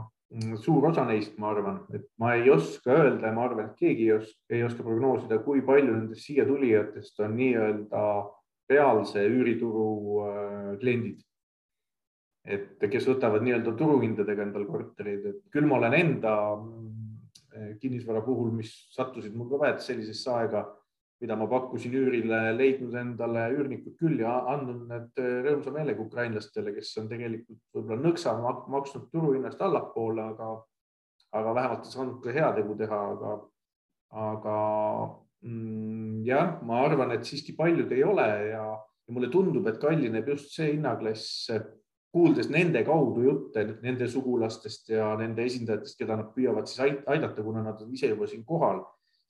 suur 0.62 0.86
osa 0.88 1.04
neist, 1.08 1.34
ma 1.40 1.50
arvan, 1.52 1.82
et 1.94 2.06
ma 2.20 2.34
ei 2.38 2.48
oska 2.50 2.94
öelda 2.94 3.28
ja 3.28 3.34
ma 3.36 3.44
arvan, 3.46 3.70
et 3.70 3.80
keegi 3.80 4.06
ei 4.08 4.14
oska, 4.16 4.38
ei 4.50 4.62
oska 4.64 4.84
prognoosida, 4.86 5.40
kui 5.44 5.60
palju 5.66 5.92
nendest 5.92 6.24
siia 6.26 6.46
tulijatest 6.48 7.20
on 7.20 7.36
nii-öelda 7.36 8.04
reaalse 8.72 9.26
üürituru 9.28 9.90
äh, 10.24 10.72
kliendid. 10.80 11.20
et 12.42 12.82
kes 12.90 13.04
võtavad 13.06 13.44
nii-öelda 13.46 13.76
turuhindadega 13.78 14.42
endal 14.48 14.64
korterid, 14.66 15.26
et 15.30 15.42
küll 15.54 15.68
ma 15.70 15.76
olen 15.76 15.94
enda 15.94 16.32
mm, 16.56 17.76
kinnisvara 17.78 18.24
puhul, 18.26 18.50
mis 18.56 18.72
sattusid 18.90 19.36
mul 19.36 19.46
ka 19.52 19.60
väed 19.60 19.84
sellisesse 19.84 20.32
aega 20.34 20.64
mida 21.22 21.36
ma 21.38 21.46
pakkusin 21.46 21.94
üürile, 21.94 22.38
leidnud 22.58 22.94
endale 22.98 23.44
üürnikud 23.54 23.94
küll 24.00 24.18
ja 24.24 24.32
andnud 24.50 24.88
need 24.90 25.20
äh, 25.22 25.38
rõõmsa 25.46 25.72
meelega 25.74 26.02
ukrainlastele, 26.02 26.74
kes 26.74 26.90
on 26.98 27.08
tegelikult 27.10 27.60
võib-olla 27.76 28.08
nõksa 28.08 28.34
maksnud 28.42 29.06
turuhinnast 29.14 29.62
allapoole, 29.62 30.24
aga, 30.34 30.48
aga 31.38 31.52
vähemalt 31.58 31.86
saanud 31.86 32.16
ka 32.24 32.34
heategu 32.34 32.74
teha, 32.80 33.02
aga, 33.14 33.34
aga 34.24 34.56
mm, 35.46 36.24
jah, 36.26 36.56
ma 36.66 36.80
arvan, 36.88 37.14
et 37.14 37.28
siiski 37.28 37.54
paljud 37.58 37.94
ei 37.94 38.02
ole 38.06 38.26
ja, 38.50 38.64
ja 39.06 39.14
mulle 39.14 39.30
tundub, 39.30 39.68
et 39.70 39.78
kallineb 39.82 40.32
just 40.34 40.50
see 40.56 40.72
hinnaklass, 40.72 41.46
kuuldes 42.12 42.50
nende 42.52 42.82
kaudu 42.84 43.22
jutte 43.28 43.62
nende 43.84 44.10
sugulastest 44.10 44.90
ja 44.90 45.14
nende 45.20 45.46
esindajatest, 45.46 46.00
keda 46.02 46.18
nad 46.18 46.34
püüavad 46.34 46.66
siis 46.66 46.82
aidata, 46.82 47.46
kuna 47.46 47.62
nad 47.62 47.78
on 47.80 47.94
ise 47.94 48.10
juba 48.10 48.26
siin 48.28 48.42
kohal 48.44 48.82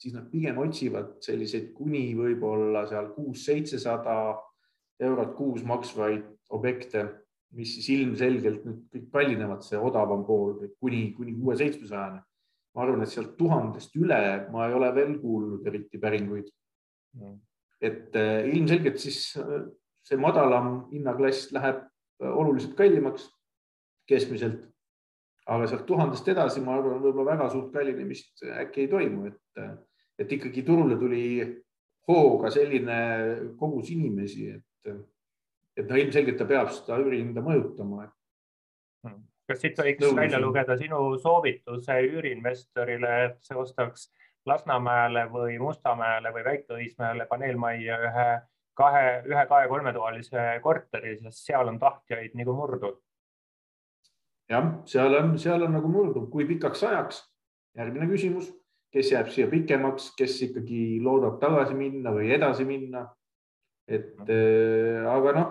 siis 0.03 0.15
nad 0.17 0.27
pigem 0.31 0.59
otsivad 0.59 1.15
selliseid 1.23 1.71
kuni 1.77 2.09
võib-olla 2.19 2.83
seal 2.91 3.13
kuus-seitsesada 3.15 4.17
eurot 5.03 5.37
kuus 5.39 5.63
maksvaid 5.67 6.25
objekte, 6.53 7.05
mis 7.57 7.77
siis 7.77 7.89
ilmselgelt 7.95 8.65
nüüd 8.67 8.83
kõik 8.93 9.07
kallinevad, 9.13 9.63
see 9.67 9.79
odavam 9.79 10.25
pool 10.27 10.57
kuni, 10.81 11.11
kuni 11.17 11.37
kuue-seitsmesajane. 11.39 12.23
ma 12.73 12.83
arvan, 12.87 13.03
et 13.05 13.13
sealt 13.13 13.35
tuhandest 13.37 13.97
üle 14.01 14.19
ma 14.53 14.67
ei 14.67 14.75
ole 14.75 14.89
veel 14.97 15.19
kuulnud 15.21 15.67
eriti 15.69 15.99
päringuid 16.01 16.47
mm.. 17.19 17.35
et 17.85 18.17
äh, 18.17 18.49
ilmselgelt 18.49 18.97
siis 18.99 19.37
äh, 19.37 19.67
see 20.09 20.17
madalam 20.17 20.87
hinnaklass 20.91 21.51
läheb 21.53 21.83
äh, 21.85 22.33
oluliselt 22.33 22.73
kallimaks 22.79 23.29
keskmiselt. 24.09 24.65
aga 25.47 25.67
sealt 25.67 25.85
tuhandest 25.87 26.29
edasi, 26.33 26.61
ma 26.65 26.79
arvan, 26.79 27.03
võib-olla 27.03 27.35
väga 27.35 27.51
suurt 27.53 27.73
kallinemist 27.75 28.45
äkki 28.63 28.87
ei 28.87 28.89
toimu, 28.89 29.27
et 29.29 29.63
et 30.23 30.33
ikkagi 30.39 30.65
turule 30.67 30.97
tuli 31.01 31.25
hooga 32.09 32.51
selline 32.51 32.97
kogus 33.59 33.91
inimesi, 33.95 34.49
et, 34.57 34.97
et 35.77 35.89
no 35.89 35.99
ilmselgelt 35.99 36.41
ta 36.41 36.49
peab 36.49 36.73
seda 36.75 36.99
üürihinda 37.03 37.45
mõjutama. 37.45 38.09
Hmm. 39.07 39.21
kas 39.51 39.63
siit 39.63 39.79
võiks 39.79 40.03
Nõus. 40.03 40.17
välja 40.19 40.41
lugeda 40.43 40.77
sinu 40.79 41.05
soovituse 41.23 42.01
üüriinvestorile, 42.09 43.15
et 43.29 43.39
see 43.47 43.59
ostaks 43.59 44.11
Lasnamäele 44.47 45.29
või 45.31 45.55
Mustamäele 45.63 46.33
või 46.35 46.43
Väike-Õismäele 46.43 47.29
paneelmajja 47.31 47.99
ühe 48.09 48.25
kahe, 48.75 49.05
ühe 49.31 49.45
kahe-kolmetoalise 49.47 50.47
korteri, 50.65 51.15
sest 51.21 51.47
seal 51.47 51.71
on 51.71 51.79
tahtjaid 51.79 52.35
nagu 52.35 52.57
murdu. 52.59 52.97
jah, 54.51 54.67
seal 54.85 55.15
on, 55.15 55.37
seal 55.39 55.63
on 55.63 55.79
nagu 55.79 55.89
murdu, 55.89 56.27
kui 56.33 56.45
pikaks 56.49 56.83
ajaks, 56.89 57.23
järgmine 57.79 58.11
küsimus 58.11 58.51
kes 58.93 59.13
jääb 59.15 59.31
siia 59.33 59.49
pikemaks, 59.51 60.13
kes 60.19 60.37
ikkagi 60.49 61.01
loodab 61.03 61.39
tagasi 61.41 61.75
minna 61.77 62.13
või 62.15 62.33
edasi 62.35 62.67
minna. 62.69 63.07
et 63.89 64.15
äh, 64.31 65.03
aga 65.11 65.33
noh, 65.35 65.49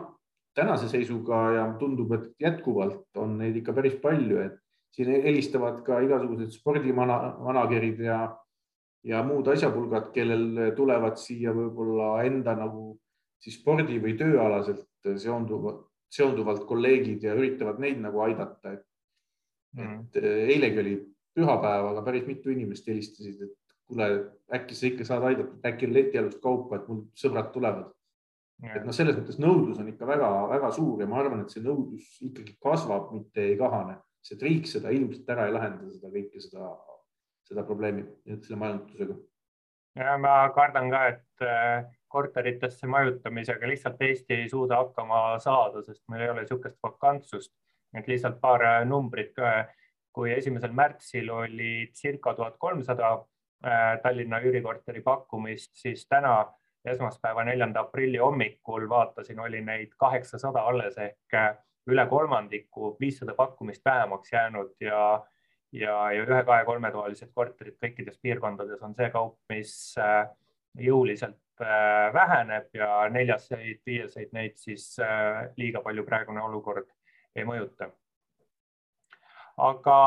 tänase 0.56 0.88
seisuga 0.90 1.40
ja 1.56 1.64
tundub, 1.80 2.14
et 2.16 2.30
jätkuvalt 2.40 3.18
on 3.20 3.38
neid 3.40 3.58
ikka 3.60 3.74
päris 3.76 3.98
palju, 4.02 4.40
et 4.46 4.58
siin 4.96 5.12
helistavad 5.24 5.82
ka 5.86 6.00
igasugused 6.04 6.52
spordimanagerid 6.56 8.00
ja, 8.08 8.22
ja 9.08 9.22
muud 9.24 9.48
asjapulgad, 9.52 10.10
kellel 10.16 10.74
tulevad 10.76 11.20
siia 11.20 11.54
võib-olla 11.56 12.18
enda 12.28 12.56
nagu 12.60 12.96
siis 13.42 13.58
spordi 13.62 14.00
või 14.04 14.18
tööalaselt 14.20 15.14
seonduvalt, 15.18 15.88
seonduvalt 16.12 16.66
kolleegid 16.70 17.24
ja 17.24 17.36
üritavad 17.38 17.80
neid 17.82 18.02
nagu 18.04 18.22
aidata, 18.28 18.76
et 18.76 18.86
mm., 19.80 20.00
et 20.12 20.24
eilegi 20.56 20.84
oli 20.84 20.96
pühapäev, 21.38 21.90
aga 21.94 22.04
päris 22.06 22.28
mitu 22.28 22.52
inimest 22.52 22.88
helistasid, 22.88 23.42
et 23.46 23.76
kuule, 23.92 24.08
äkki 24.56 24.78
sa 24.78 24.88
ikka 24.90 25.08
saad 25.08 25.26
aidata, 25.30 25.58
äkki 25.68 25.90
on 25.90 25.96
letialust 25.96 26.40
kaupa, 26.44 26.80
et 26.80 26.88
mul 26.92 27.04
sõbrad 27.20 27.52
tulevad. 27.56 27.90
et 28.62 28.84
noh, 28.86 28.94
selles 28.94 29.16
mõttes 29.18 29.40
nõudlus 29.42 29.80
on 29.82 29.88
ikka 29.90 30.06
väga-väga 30.06 30.68
suur 30.76 31.00
ja 31.02 31.08
ma 31.10 31.18
arvan, 31.18 31.40
et 31.42 31.50
see 31.50 31.64
nõudlus 31.66 32.20
ikkagi 32.28 32.54
kasvab, 32.62 33.08
mitte 33.16 33.42
ei 33.42 33.56
kahane, 33.58 33.96
sest 34.22 34.44
riik 34.46 34.70
seda 34.70 34.92
ilmselt 34.94 35.32
ära 35.34 35.48
ei 35.50 35.56
lahenda, 35.56 35.88
seda 35.90 36.12
kõike, 36.14 36.44
seda, 36.44 36.68
seda 37.50 37.64
probleemi, 37.66 38.06
selle 38.28 38.60
majandatusega. 38.62 39.18
ja 39.98 40.14
ma 40.22 40.36
kardan 40.54 40.94
ka, 40.94 41.02
et 41.16 41.48
äh, 41.48 41.90
korteritesse 42.12 42.88
majutamisega 42.88 43.68
lihtsalt 43.68 44.02
Eesti 44.06 44.44
ei 44.44 44.50
suuda 44.50 44.78
hakkama 44.84 45.40
saada, 45.40 45.82
sest 45.82 46.04
meil 46.12 46.28
ei 46.28 46.30
ole 46.30 46.46
niisugust 46.46 46.78
vakantsust, 46.84 47.54
et 47.98 48.08
lihtsalt 48.08 48.38
paar 48.44 48.62
äh, 48.68 48.82
numbrit 48.86 49.34
ka 49.34 49.56
kui 50.14 50.34
esimesel 50.34 50.74
märtsil 50.76 51.30
oli 51.32 51.92
circa 51.96 52.34
tuhat 52.34 52.58
kolmsada 52.60 53.12
äh, 53.66 54.00
Tallinna 54.04 54.42
üürikorteri 54.44 55.02
pakkumist, 55.02 55.72
siis 55.80 56.06
täna 56.10 56.36
esmaspäeva, 56.86 57.44
neljanda 57.46 57.86
aprilli 57.86 58.18
hommikul 58.18 58.88
vaatasin, 58.90 59.40
oli 59.40 59.62
neid 59.62 59.94
kaheksasada 59.98 60.66
alles 60.68 60.98
ehk 60.98 61.38
äh, 61.38 61.52
üle 61.92 62.06
kolmandiku, 62.10 62.96
viissada 63.00 63.34
pakkumist 63.38 63.86
vähemaks 63.86 64.34
jäänud 64.34 64.76
ja, 64.82 65.04
ja, 65.72 65.96
ja 66.12 66.26
ühe, 66.26 66.44
kahe, 66.46 66.66
kolmetoalised 66.66 67.32
korterid 67.34 67.78
kõikides 67.82 68.20
piirkondades 68.22 68.82
on 68.86 68.96
see 68.98 69.10
kaup, 69.14 69.40
mis 69.50 69.76
äh, 70.00 70.26
jõuliselt 70.80 71.38
väheneb 72.14 72.72
ja 72.74 72.88
neljaseid, 73.14 73.84
viieseid 73.86 74.32
neid 74.34 74.56
siis 74.58 74.96
liiga 75.60 75.84
palju 75.86 76.02
praegune 76.08 76.42
olukord 76.42 76.88
ei 77.38 77.46
mõjuta 77.46 77.92
aga 79.62 79.98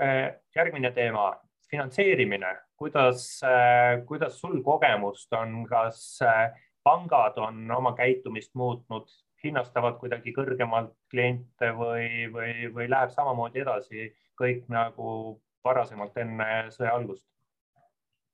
eh, 0.00 0.28
järgmine 0.56 0.90
teema, 0.96 1.32
finantseerimine, 1.70 2.52
kuidas, 2.78 3.26
eh, 3.46 4.00
kuidas 4.08 4.38
sul 4.40 4.60
kogemust 4.64 5.32
on, 5.36 5.62
kas 5.68 6.00
eh, 6.24 6.48
pangad 6.84 7.38
on 7.42 7.70
oma 7.76 7.94
käitumist 7.98 8.54
muutnud, 8.58 9.08
hinnastavad 9.44 9.98
kuidagi 10.00 10.32
kõrgemalt 10.32 10.94
kliente 11.12 11.70
või, 11.76 12.26
või, 12.32 12.70
või 12.72 12.88
läheb 12.88 13.12
samamoodi 13.12 13.60
edasi 13.60 14.08
kõik 14.40 14.64
nagu 14.72 15.38
varasemalt 15.64 16.16
enne 16.20 16.50
sõja 16.74 16.96
algust? 16.96 17.26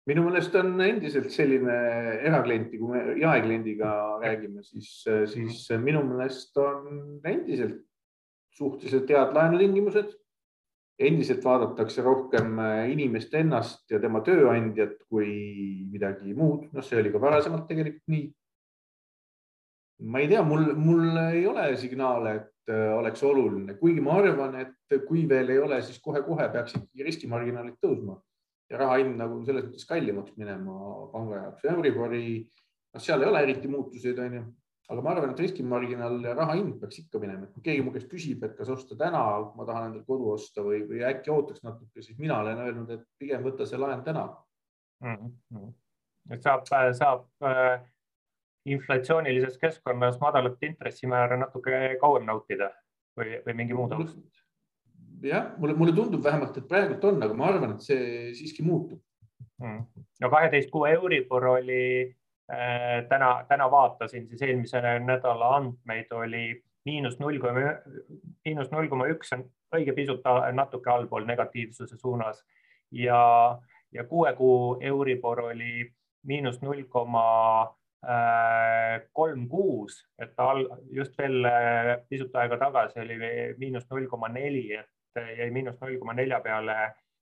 minu 0.08 0.24
meelest 0.26 0.54
on 0.58 0.80
endiselt 0.82 1.28
selline 1.30 1.74
eraklienti, 2.26 2.78
kui 2.80 2.88
me 2.90 3.14
jaekliendiga 3.20 3.90
räägime, 4.22 4.62
siis, 4.66 4.88
siis 5.30 5.60
minu 5.78 6.00
meelest 6.08 6.56
on 6.58 7.20
endiselt 7.30 7.84
suhteliselt 8.56 9.10
head 9.10 9.34
laenutingimused. 9.36 10.16
Endiselt 11.00 11.44
vaadatakse 11.44 12.02
rohkem 12.04 12.58
äh, 12.60 12.90
inimest 12.92 13.34
ennast 13.38 13.90
ja 13.90 14.00
tema 14.02 14.20
tööandjat 14.26 14.98
kui 15.08 15.30
midagi 15.90 16.34
muud, 16.36 16.68
noh, 16.74 16.84
see 16.84 17.00
oli 17.00 17.12
ka 17.12 17.22
varasemalt 17.22 17.66
tegelikult 17.70 18.12
nii. 18.12 18.28
ma 20.10 20.22
ei 20.22 20.30
tea, 20.30 20.40
mul, 20.44 20.72
mul 20.80 21.18
ei 21.26 21.44
ole 21.48 21.66
signaale, 21.80 22.34
et 22.40 22.72
äh, 22.72 22.88
oleks 22.96 23.22
oluline, 23.24 23.76
kuigi 23.80 24.04
ma 24.04 24.18
arvan, 24.20 24.56
et 24.62 24.98
kui 25.08 25.26
veel 25.28 25.52
ei 25.52 25.60
ole, 25.60 25.80
siis 25.84 26.00
kohe-kohe 26.04 26.48
peaks 26.52 26.76
ikkagi 26.76 27.08
riskimarginaalid 27.08 27.80
tõusma 27.84 28.16
ja 28.70 28.78
raha 28.80 29.00
hind 29.00 29.18
nagu 29.18 29.40
selles 29.46 29.66
mõttes 29.66 29.88
kallimaks 29.88 30.36
minema 30.38 30.74
panga 31.12 31.40
jaoks. 31.42 31.64
Euribori 31.72 32.24
noh, 32.44 33.02
seal 33.02 33.24
ei 33.24 33.30
ole 33.30 33.42
eriti 33.46 33.70
muutuseid, 33.70 34.18
onju, 34.26 34.44
aga 34.90 35.02
ma 35.04 35.12
arvan, 35.14 35.32
et 35.34 35.42
riskimarginaal 35.44 36.18
ja 36.26 36.32
raha 36.34 36.56
hind 36.58 36.80
peaks 36.80 36.98
ikka 37.04 37.20
minema, 37.22 37.46
et 37.46 37.54
kui 37.54 37.62
keegi 37.68 37.84
mu 37.86 37.92
käest 37.94 38.08
küsib, 38.10 38.42
et 38.46 38.56
kas 38.58 38.72
osta 38.74 38.96
täna, 38.98 39.22
ma 39.54 39.66
tahan 39.68 39.90
endale 39.90 40.02
kodu 40.08 40.32
osta 40.32 40.64
või, 40.66 40.82
või 40.88 41.04
äkki 41.06 41.30
ootaks 41.34 41.62
natuke, 41.66 42.02
siis 42.02 42.18
mina 42.18 42.40
olen 42.42 42.58
öelnud, 42.64 42.90
et 42.96 43.06
pigem 43.20 43.44
võta 43.46 43.68
see 43.68 43.78
laen 43.78 44.02
täna 44.06 44.26
mm. 45.04 45.30
-hmm. 45.54 45.72
et 46.34 46.42
saab, 46.42 46.66
saab 46.98 47.46
äh, 47.46 47.78
inflatsioonilises 48.66 49.58
keskkonnas 49.62 50.18
madalat 50.20 50.62
intressimäära 50.62 51.38
natuke 51.38 51.96
kauem 52.00 52.26
nautida 52.26 52.72
või, 53.18 53.38
või 53.46 53.56
mingi 53.62 53.78
muu 53.78 53.88
taust? 53.88 54.18
jah, 55.22 55.52
mulle, 55.58 55.74
mulle 55.78 55.94
tundub 55.94 56.24
vähemalt, 56.24 56.56
et 56.56 56.68
praegult 56.68 57.04
on, 57.04 57.22
aga 57.22 57.34
ma 57.36 57.52
arvan, 57.52 57.76
et 57.76 57.86
see 57.86 58.34
siiski 58.34 58.66
muutub 58.66 58.98
mm.. 59.62 60.04
no 60.20 60.30
kaheteist 60.34 60.70
kuu 60.74 60.86
Euribor 60.90 61.46
oli 61.54 61.82
täna, 63.08 63.44
täna 63.48 63.70
vaatasin 63.70 64.24
siis 64.28 64.42
eelmise 64.42 64.80
nädala 65.04 65.52
andmeid 65.56 66.12
oli 66.12 66.44
miinus 66.84 67.18
null 67.20 67.38
koma, 67.38 67.74
miinus 68.44 68.70
null 68.72 68.88
koma 68.90 69.06
üks 69.12 69.32
on 69.36 69.44
õige 69.76 69.94
pisut 69.94 70.24
natuke 70.52 70.90
allpool 70.90 71.26
negatiivsuse 71.28 71.96
suunas. 71.96 72.42
Ja, 72.90 73.58
ja 73.92 74.04
kuue 74.04 74.32
kuu 74.34 74.78
Euribor 74.80 75.44
oli 75.52 75.84
miinus 76.26 76.60
null 76.62 76.82
koma 76.88 77.26
äh, 78.04 79.02
kolm 79.12 79.46
kuus, 79.48 80.00
et 80.18 80.34
ta 80.36 80.52
just 80.92 81.18
veel 81.18 81.44
äh, 81.46 81.92
pisut 82.08 82.34
aega 82.34 82.58
tagasi 82.58 83.00
oli 83.04 83.18
miinus 83.58 83.86
null 83.90 84.08
koma 84.10 84.28
neli, 84.28 84.66
et 84.74 85.22
jäi 85.38 85.50
miinus 85.50 85.78
null 85.80 85.98
koma 85.98 86.16
nelja 86.18 86.40
peale 86.40 86.76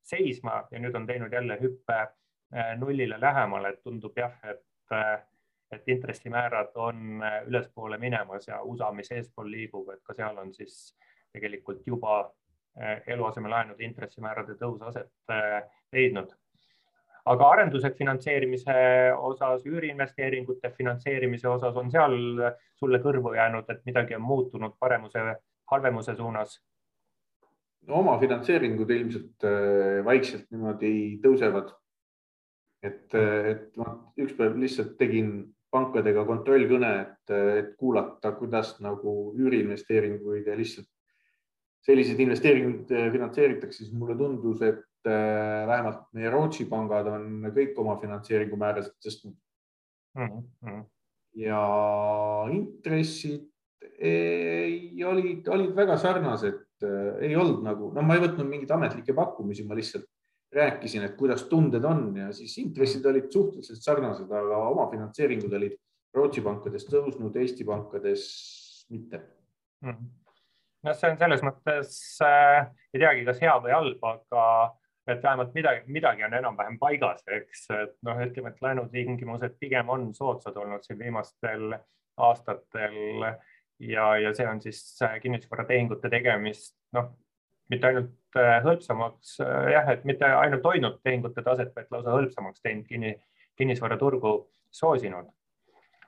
seisma 0.09 0.63
ja 0.71 0.81
nüüd 0.81 0.97
on 0.97 1.07
teinud 1.07 1.33
jälle 1.33 1.59
hüppe 1.61 1.99
äh, 2.01 2.73
nullile 2.81 3.21
lähemale, 3.21 3.75
et 3.75 3.83
tundub 3.85 4.17
jah, 4.17 4.35
et, 4.43 4.65
äh, 4.65 4.68
et 5.73 5.89
intressimäärad 5.89 6.77
on 6.81 7.23
äh, 7.23 7.43
ülespoole 7.47 7.99
minemas 7.99 8.49
ja 8.49 8.63
USA, 8.63 8.93
mis 8.93 9.13
eespool 9.13 9.51
liigub, 9.51 9.89
et 9.93 10.03
ka 10.03 10.15
seal 10.17 10.37
on 10.39 10.53
siis 10.55 10.95
tegelikult 11.33 11.87
juba 11.87 12.21
eluasemelaenude 13.11 13.83
intressimäärade 13.83 14.55
tõus 14.55 14.83
aset 14.87 15.33
leidnud. 15.93 16.31
aga 17.25 17.49
arenduse 17.51 17.91
finantseerimise 17.91 18.77
osas, 19.19 19.65
üüriinvesteeringute 19.67 20.71
finantseerimise 20.77 21.49
osas 21.49 21.77
on 21.77 21.91
seal 21.91 22.15
sulle 22.79 23.01
kõrvu 23.03 23.35
jäänud, 23.35 23.67
et 23.69 23.83
midagi 23.85 24.15
on 24.15 24.23
muutunud 24.23 24.79
paremuse, 24.79 25.25
halvemuse 25.73 26.15
suunas 26.17 26.61
oma 27.89 28.19
finantseeringud 28.21 28.91
ilmselt 28.91 29.45
vaikselt 30.05 30.47
niimoodi 30.51 31.21
tõusevad. 31.25 31.73
Et, 32.83 33.15
äh, 33.15 33.53
et 33.53 33.79
ma 33.81 33.95
üks 34.21 34.37
päev 34.39 34.59
lihtsalt 34.61 34.97
tegin 35.01 35.33
pankadega 35.73 36.25
kontrollkõne, 36.29 36.93
et, 37.03 37.33
et 37.61 37.75
kuulata, 37.81 38.33
kuidas 38.39 38.77
nagu 38.85 39.35
üüriinvesteeringuid 39.37 40.49
ja 40.49 40.57
lihtsalt 40.57 40.89
selliseid 41.85 42.21
investeeringuid 42.25 42.95
äh, 42.95 43.11
finantseeritakse, 43.15 43.85
siis 43.85 43.97
mulle 43.97 44.17
tundus, 44.19 44.63
et 44.63 44.85
vähemalt 45.09 46.09
meie 46.13 46.29
Rootsi 46.29 46.67
pangad 46.69 47.07
on 47.09 47.47
kõik 47.55 47.77
oma 47.81 47.95
finantseeringumäärasid 48.01 48.97
tõstnud 49.05 49.37
mm. 50.19 50.41
-hmm. 50.67 50.83
ja 51.39 51.61
intressid 52.53 53.47
ei, 53.99 55.05
olid, 55.05 55.49
olid 55.49 55.75
väga 55.77 55.97
sarnased 55.99 56.87
äh, 56.87 57.19
ei 57.27 57.37
olnud 57.37 57.65
nagu, 57.67 57.91
no 57.95 58.05
ma 58.07 58.17
ei 58.17 58.23
võtnud 58.23 58.49
mingeid 58.49 58.73
ametlikke 58.75 59.15
pakkumisi, 59.17 59.67
ma 59.67 59.79
lihtsalt 59.79 60.07
rääkisin, 60.55 61.05
et 61.05 61.17
kuidas 61.17 61.45
tunded 61.51 61.85
on 61.85 62.17
ja 62.17 62.31
siis 62.33 62.57
intressid 62.59 63.05
olid 63.07 63.29
suhteliselt 63.33 63.83
sarnased, 63.85 64.31
aga 64.33 64.63
omafinantseeringud 64.73 65.53
olid 65.61 65.77
Rootsi 66.17 66.41
pankades 66.41 66.87
tõusnud, 66.89 67.37
Eesti 67.37 67.67
pankades 67.69 68.23
mitte 68.91 69.21
mm. 69.85 69.91
-hmm. 69.91 70.09
noh, 70.89 70.97
see 70.97 71.11
on 71.13 71.19
selles 71.21 71.45
mõttes 71.45 71.99
äh,, 72.25 72.71
ei 72.95 73.03
teagi, 73.03 73.27
kas 73.29 73.43
hea 73.45 73.59
või 73.65 73.75
halb, 73.77 74.09
aga 74.13 74.47
et 75.09 75.23
vähemalt 75.23 75.55
midagi, 75.55 75.85
midagi 75.87 76.25
on 76.25 76.35
enam-vähem 76.41 76.79
paigas, 76.81 77.23
eks, 77.27 77.69
et 77.77 77.95
noh, 78.05 78.19
ütleme, 78.25 78.53
et 78.53 78.65
laenutingimused 78.65 79.57
pigem 79.61 79.89
on 79.89 80.11
soodsad 80.15 80.57
olnud 80.57 80.85
siin 80.85 80.99
viimastel 80.99 81.73
aastatel 82.17 83.25
ja, 83.79 84.11
ja 84.17 84.35
see 84.35 84.49
on 84.49 84.61
siis 84.63 84.83
kinnisvaratehingute 85.23 86.11
tegemist, 86.13 86.77
noh, 86.97 87.13
mitte 87.73 87.91
ainult 87.91 88.39
äh, 88.39 88.59
hõlpsamaks 88.65 89.39
äh, 89.45 89.73
jah, 89.75 89.91
et 89.95 90.05
mitte 90.09 90.29
ainult 90.29 90.65
hoidnud 90.65 91.01
tehingute 91.05 91.45
taset, 91.47 91.75
vaid 91.77 91.91
lausa 91.95 92.15
hõlpsamaks 92.17 92.65
teinud 92.65 92.87
kinni, 92.89 93.15
kinnisvaraturgu 93.59 94.35
soosinud. 94.71 95.29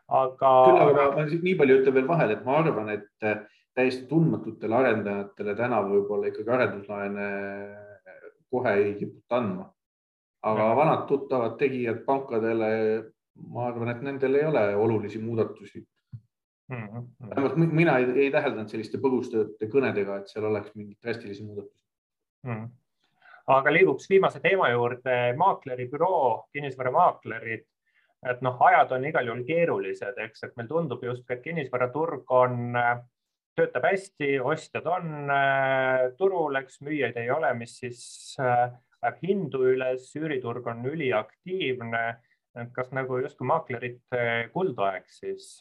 aga. 0.08 0.52
küll 0.66 0.82
aga 0.84 0.94
ma, 0.96 1.08
ma 1.18 1.26
nii 1.30 1.56
palju 1.58 1.80
ütlen 1.80 1.98
veel 1.98 2.08
vahele, 2.08 2.38
et 2.38 2.46
ma 2.46 2.58
arvan, 2.62 2.92
et 2.96 3.30
täiesti 3.76 4.08
tundmatutele 4.10 4.76
arendajatele 4.76 5.54
täna 5.56 5.82
võib-olla 5.86 6.30
ikkagi 6.30 6.50
arenduslaene 6.56 7.28
kohe 8.50 8.74
ei 8.82 8.94
kiputa 8.98 9.38
andma. 9.38 9.70
aga 10.42 10.66
ja. 10.70 10.76
vanad 10.76 11.06
tuttavad 11.08 11.56
tegijad 11.60 12.02
pankadele, 12.06 12.68
ma 13.52 13.66
arvan, 13.68 13.90
et 13.92 14.02
nendel 14.02 14.38
ei 14.40 14.46
ole 14.48 14.62
olulisi 14.76 15.20
muudatusi 15.20 15.84
mm. 16.70 16.86
-hmm. 16.86 17.30
vähemalt 17.30 17.56
mina 17.56 17.98
ei, 17.98 18.10
ei 18.24 18.30
täheldanud 18.30 18.70
selliste 18.70 18.98
põgustööde 18.98 19.68
kõnedega, 19.72 20.20
et 20.20 20.32
seal 20.32 20.46
oleks 20.48 20.74
mingeid 20.74 20.98
drastilisi 21.02 21.44
muudatusi 21.44 21.84
mm. 22.46 22.54
-hmm. 22.54 22.68
aga 23.46 23.72
liiguks 23.72 24.10
viimase 24.10 24.40
teema 24.40 24.70
juurde, 24.70 25.16
maakleribüroo, 25.36 26.48
kinnisvaramaaklerid, 26.52 27.64
et 28.30 28.42
noh, 28.42 28.56
ajad 28.60 28.92
on 28.92 29.04
igal 29.04 29.26
juhul 29.26 29.46
keerulised, 29.48 30.18
eks, 30.26 30.44
et 30.44 30.56
meil 30.56 30.68
tundub 30.68 31.02
justkui, 31.04 31.36
et 31.36 31.42
kinnisvaraturg 31.42 32.30
on, 32.36 32.76
töötab 33.56 33.84
hästi, 33.84 34.40
ostjad 34.40 34.86
on 34.86 35.30
äh, 35.30 36.12
turul, 36.18 36.56
eks 36.60 36.80
müüjaid 36.86 37.16
ei 37.16 37.30
ole, 37.30 37.54
mis 37.54 37.78
siis 37.80 38.02
äh, 38.40 38.70
ajab 39.02 39.22
hindu 39.24 39.64
üles, 39.72 40.10
üüriturg 40.16 40.66
on 40.66 40.84
üliaktiivne. 40.86 42.20
kas 42.74 42.88
nagu 42.90 43.18
justkui 43.22 43.46
maaklerite 43.46 44.22
kuldaeg 44.52 45.04
siis 45.06 45.60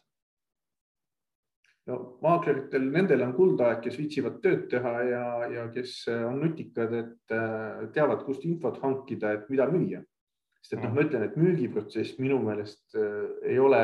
no 1.90 1.98
maakleritel, 2.24 2.86
nendel 2.94 3.24
on 3.26 3.34
kuldaeg, 3.38 3.82
kes 3.86 3.98
viitsivad 4.00 4.40
tööd 4.44 4.68
teha 4.72 4.94
ja, 5.08 5.24
ja 5.54 5.66
kes 5.74 5.96
äh, 6.12 6.24
on 6.28 6.40
nutikad, 6.44 6.94
et 7.02 7.36
äh, 7.36 7.84
teavad, 7.96 8.24
kust 8.28 8.46
infot 8.48 8.80
hankida, 8.84 9.34
et 9.36 9.50
mida 9.52 9.68
müüa. 9.72 10.04
sest 10.60 10.76
et 10.76 10.84
noh, 10.84 10.94
ma 10.96 11.06
ütlen, 11.06 11.24
et 11.26 11.38
müügiprotsess 11.40 12.20
minu 12.20 12.40
meelest 12.44 12.98
äh, 13.00 13.30
ei 13.54 13.60
ole 13.60 13.82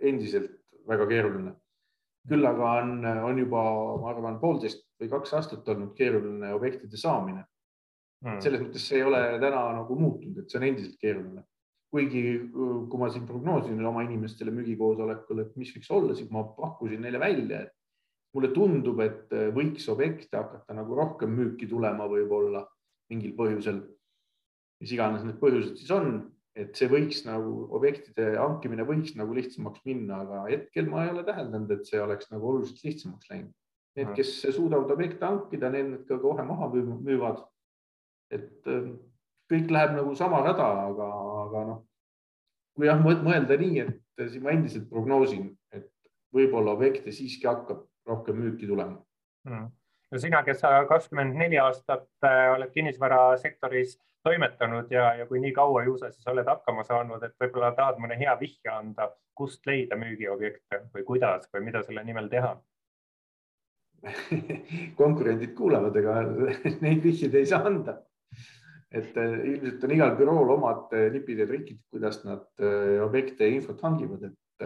endiselt 0.00 0.56
väga 0.88 1.06
keeruline. 1.10 1.54
küll 2.28 2.44
aga 2.44 2.72
on, 2.82 3.04
on 3.04 3.38
juba, 3.40 3.62
ma 4.00 4.10
arvan, 4.10 4.40
poolteist 4.42 4.84
või 5.00 5.08
kaks 5.08 5.32
aastat 5.38 5.68
olnud 5.72 5.94
keeruline 5.96 6.50
objektide 6.52 6.98
saamine 7.00 7.46
mm.. 8.26 8.42
selles 8.44 8.60
mõttes 8.60 8.84
see 8.84 8.98
ei 8.98 9.06
ole 9.08 9.22
täna 9.40 9.62
nagu 9.78 9.96
muutunud, 9.96 10.42
et 10.42 10.52
see 10.52 10.60
on 10.60 10.66
endiselt 10.68 10.98
keeruline 11.00 11.46
kuigi 11.90 12.22
kui 12.54 12.98
ma 13.00 13.10
siin 13.10 13.26
prognoosin 13.26 13.80
oma 13.86 14.04
inimestele 14.06 14.52
müügikoosolekul, 14.54 15.42
et 15.42 15.54
mis 15.58 15.72
võiks 15.74 15.90
olla, 15.94 16.14
siis 16.14 16.30
ma 16.30 16.44
pakkusin 16.56 17.02
neile 17.02 17.18
välja, 17.22 17.64
et 17.66 17.74
mulle 18.36 18.52
tundub, 18.54 19.00
et 19.02 19.32
võiks 19.56 19.88
objekte 19.90 20.38
hakata 20.38 20.76
nagu 20.78 20.98
rohkem 20.98 21.32
müüki 21.34 21.66
tulema 21.70 22.06
võib-olla 22.10 22.62
mingil 23.10 23.34
põhjusel. 23.38 23.82
mis 24.80 24.92
iganes 24.94 25.24
need 25.26 25.36
põhjused 25.42 25.74
siis 25.76 25.90
on, 25.92 26.22
et 26.56 26.78
see 26.78 26.88
võiks 26.88 27.24
nagu 27.26 27.66
objektide 27.76 28.30
hankimine 28.38 28.86
võiks 28.88 29.12
nagu 29.18 29.34
lihtsamaks 29.36 29.82
minna, 29.84 30.22
aga 30.24 30.46
hetkel 30.46 30.88
ma 30.88 31.04
ei 31.04 31.10
ole 31.12 31.24
täheldanud, 31.26 31.74
et 31.74 31.90
see 31.90 32.00
oleks 32.00 32.30
nagu 32.30 32.48
oluliselt 32.48 32.80
lihtsamaks 32.86 33.28
läinud. 33.30 33.52
Need, 33.98 34.14
kes 34.14 34.30
suudavad 34.54 34.90
objekte 34.94 35.26
hankida, 35.26 35.68
need 35.74 36.06
ka 36.08 36.16
kohe 36.22 36.46
maha 36.46 36.70
müüvad. 36.72 37.42
et 38.30 38.62
kõik 39.50 39.72
läheb 39.74 39.96
nagu 39.96 40.14
sama 40.14 40.44
rada, 40.46 40.66
aga, 40.86 41.06
aga 41.50 41.64
noh, 41.66 41.80
kui 42.78 42.86
jah, 42.86 43.00
mõelda 43.02 43.58
nii, 43.58 43.82
et 43.84 44.28
siin 44.28 44.44
ma 44.44 44.54
endiselt 44.54 44.88
prognoosin, 44.90 45.50
et 45.74 45.90
võib-olla 46.34 46.76
objekte 46.76 47.12
siiski 47.12 47.48
hakkab 47.50 47.84
rohkem 48.08 48.38
müüki 48.38 48.68
tulema. 48.70 49.00
Mm.. 49.48 49.70
no 50.12 50.20
sina, 50.20 50.42
kes 50.46 50.60
sa 50.62 50.84
kakskümmend 50.88 51.36
neli 51.40 51.58
aastat 51.58 52.08
äh, 52.28 52.50
oled 52.54 52.72
kinnisvarasektoris 52.74 53.96
toimetanud 54.24 54.90
ja, 54.92 55.14
ja 55.16 55.26
kui 55.26 55.40
nii 55.40 55.52
kaua 55.56 55.84
ju 55.86 55.96
sa 55.98 56.10
siis 56.12 56.26
oled 56.28 56.48
hakkama 56.48 56.84
saanud, 56.84 57.22
et 57.24 57.36
võib-olla 57.40 57.72
tahad 57.76 58.00
mõne 58.02 58.18
hea 58.20 58.34
vihje 58.40 58.72
anda, 58.72 59.08
kust 59.34 59.64
leida 59.66 59.96
müügiobjekte 59.96 60.82
või 60.94 61.06
kuidas 61.08 61.48
või 61.54 61.64
mida 61.70 61.82
selle 61.86 62.04
nimel 62.04 62.28
teha? 62.32 62.52
Konkurendid 65.00 65.56
kuulavad, 65.56 65.96
ega 65.96 66.20
neid 66.84 67.02
vihjeid 67.04 67.34
ei 67.40 67.48
saa 67.48 67.64
anda 67.68 67.96
et 68.90 69.16
äh, 69.16 69.34
ilmselt 69.52 69.84
on 69.86 69.94
igal 69.94 70.14
bürool 70.18 70.54
omad 70.56 70.94
äh, 70.96 71.08
nipid 71.14 71.38
ja 71.38 71.46
trikid, 71.46 71.78
kuidas 71.92 72.20
nad 72.26 72.46
äh, 72.58 72.98
objekte 73.04 73.46
ja 73.46 73.54
infot 73.54 73.82
hangivad, 73.86 74.26
et, 74.26 74.64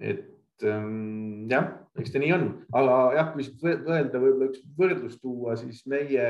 et 0.00 0.64
ähm, 0.64 1.44
jah, 1.50 1.68
eks 2.00 2.14
ta 2.14 2.22
nii 2.22 2.32
on, 2.36 2.46
aga 2.80 2.96
jah, 3.18 3.32
kui 3.34 3.46
võelda, 3.60 4.22
võib-olla 4.22 4.48
üks 4.48 4.64
võrdlus 4.78 5.20
tuua, 5.20 5.58
siis 5.60 5.84
meie 5.90 6.26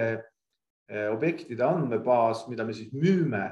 objektide 0.90 1.62
andmebaas, 1.62 2.48
mida 2.50 2.64
me 2.66 2.72
siis 2.74 2.88
müüme, 2.90 3.44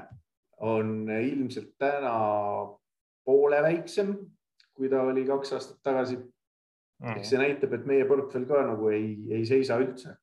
on 0.59 1.07
ilmselt 1.07 1.69
täna 1.79 2.11
poole 3.23 3.61
väiksem, 3.63 4.09
kui 4.75 4.91
ta 4.91 5.05
oli 5.07 5.23
kaks 5.27 5.55
aastat 5.55 5.79
tagasi. 5.87 6.17
Mm.. 6.99 7.13
eks 7.15 7.29
see 7.31 7.39
näitab, 7.39 7.71
et 7.77 7.85
meie 7.87 8.03
portfell 8.03 8.43
ka 8.43 8.59
nagu 8.67 8.89
ei, 8.91 9.13
ei 9.31 9.45
seisa 9.47 9.77
üldse. 9.79 10.17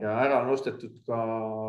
Ja 0.00 0.14
ära 0.24 0.40
on 0.44 0.52
ostetud 0.54 1.00
ka 1.06 1.18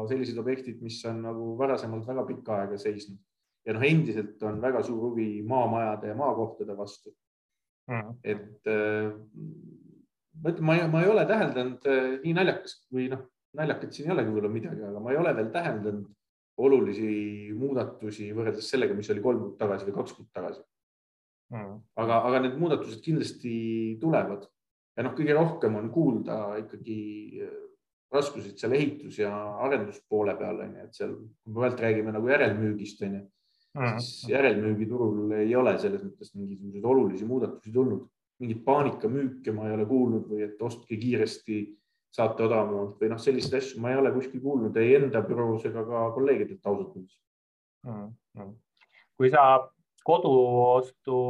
sellised 0.10 0.38
objektid, 0.42 0.82
mis 0.84 1.00
on 1.10 1.22
nagu 1.26 1.56
varasemalt 1.60 2.08
väga 2.08 2.26
pikka 2.28 2.58
aega 2.60 2.80
seisnud. 2.82 3.20
Ja 3.66 3.76
noh, 3.78 3.84
endiselt 3.86 4.42
on 4.48 4.58
väga 4.62 4.82
suur 4.84 5.12
huvi 5.12 5.42
maamajade 5.48 6.10
ja 6.10 6.18
maakohtade 6.18 6.78
vastu. 6.78 7.14
Mm.. 7.90 8.12
et 8.24 8.68
äh, 8.70 9.10
ma 10.38 10.52
ütlen, 10.52 10.66
ma 10.66 10.76
ei, 10.78 10.84
ma 10.88 11.00
ei 11.02 11.10
ole 11.10 11.24
täheldanud 11.28 11.88
äh, 11.90 12.10
nii 12.22 12.34
naljakas 12.38 12.76
või 12.94 13.08
noh, 13.12 13.24
naljakat 13.58 13.96
siin 13.96 14.08
ei 14.08 14.14
olegi 14.14 14.30
võib-olla 14.32 14.52
midagi, 14.54 14.84
aga 14.86 15.02
ma 15.02 15.12
ei 15.12 15.18
ole 15.20 15.34
veel 15.36 15.50
täheldanud 15.52 16.06
olulisi 16.62 17.10
muudatusi 17.58 18.30
võrreldes 18.38 18.70
sellega, 18.70 18.96
mis 18.96 19.10
oli 19.12 19.24
kolm 19.24 19.42
kuud 19.42 19.58
tagasi 19.60 19.88
või 19.90 19.98
kaks 19.98 20.16
kuud 20.18 20.30
tagasi. 20.36 20.62
Mm.. 21.52 21.82
aga, 22.00 22.22
aga 22.30 22.44
need 22.46 22.56
muudatused 22.62 23.02
kindlasti 23.04 23.56
tulevad. 24.00 24.46
Ja 24.96 25.08
noh, 25.08 25.16
kõige 25.18 25.36
rohkem 25.36 25.76
on 25.80 25.90
kuulda 25.92 26.38
ikkagi 26.62 27.00
raskusid 28.12 28.58
seal 28.60 28.76
ehitus 28.76 29.20
ja 29.22 29.32
arenduspoole 29.66 30.36
peal 30.40 30.64
on 30.66 30.74
ju, 30.76 30.88
et 30.88 30.98
seal, 30.98 31.14
kui 31.44 31.54
me 31.54 31.62
praegu 31.68 31.86
räägime 31.86 32.16
nagu 32.16 32.32
järelmüügist 32.32 33.04
on 33.08 33.18
ju 33.18 33.22
mm., 33.80 34.00
siis 34.04 34.32
järelmüügiturul 34.34 35.36
ei 35.40 35.56
ole 35.56 35.78
selles 35.80 36.04
mõttes 36.04 36.34
mingisuguseid 36.36 36.88
olulisi 36.94 37.28
muudatusi 37.28 37.74
tulnud, 37.76 38.08
mingit 38.44 38.64
paanikamüüke 38.66 39.54
ma 39.56 39.70
ei 39.70 39.78
ole 39.78 39.86
kuulnud 39.90 40.28
või 40.32 40.46
et 40.48 40.66
ostke 40.68 40.98
kiiresti 41.00 41.62
saate 42.12 42.44
odavamalt 42.44 42.98
või 43.00 43.12
noh, 43.14 43.20
selliseid 43.22 43.60
asju 43.62 43.84
ma 43.84 43.94
ei 43.94 44.00
ole 44.02 44.12
kuskil 44.16 44.44
kuulnud 44.44 44.76
ei 44.82 44.98
enda 44.98 45.22
büroos 45.24 45.64
ega 45.70 45.86
ka 45.88 46.08
kolleegidelt 46.18 46.66
ausalt 46.66 46.98
öeldes 46.98 47.20
mm. 47.88 48.10
-hmm. 48.38 48.56
kui 49.18 49.32
sa 49.32 49.46
koduostu 50.04 51.22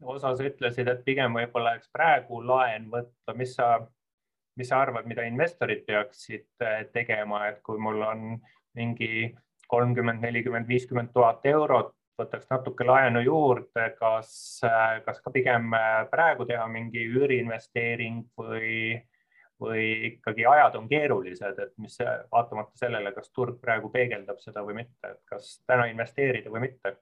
osas 0.00 0.40
ütlesid, 0.40 0.88
et 0.88 1.02
pigem 1.04 1.34
võib-olla 1.36 1.74
eks 1.76 1.90
praegu 1.92 2.40
laen 2.46 2.88
võtta, 2.92 3.34
mis 3.36 3.54
sa, 3.56 3.72
mis 4.56 4.68
sa 4.68 4.80
arvad, 4.84 5.06
mida 5.08 5.24
investorid 5.28 5.84
peaksid 5.86 6.64
eh, 6.66 6.82
tegema, 6.94 7.46
et 7.50 7.62
kui 7.66 7.78
mul 7.78 8.02
on 8.04 8.26
mingi 8.78 9.30
kolmkümmend, 9.70 10.22
nelikümmend, 10.24 10.68
viiskümmend 10.68 11.12
tuhat 11.14 11.46
eurot, 11.46 11.94
võtaks 12.20 12.50
natuke 12.50 12.84
laenu 12.84 13.22
juurde, 13.24 13.86
kas, 13.98 14.32
eh, 14.66 14.98
kas 15.06 15.22
ka 15.24 15.32
pigem 15.34 15.70
eh, 15.76 16.02
praegu 16.10 16.46
teha 16.48 16.66
mingi 16.72 17.06
üüriinvesteering 17.12 18.26
või 18.40 19.00
või 19.60 19.82
ikkagi 20.08 20.46
ajad 20.48 20.78
on 20.78 20.86
keerulised, 20.88 21.58
et 21.60 21.74
mis 21.84 21.98
vaatamata 22.32 22.80
sellele, 22.80 23.10
kas 23.12 23.28
turg 23.28 23.58
praegu 23.60 23.90
peegeldab 23.92 24.38
seda 24.40 24.62
või 24.64 24.78
mitte, 24.78 25.10
et 25.10 25.18
kas 25.28 25.58
täna 25.68 25.84
investeerida 25.90 26.48
või 26.48 26.62
mitte? 26.64 26.94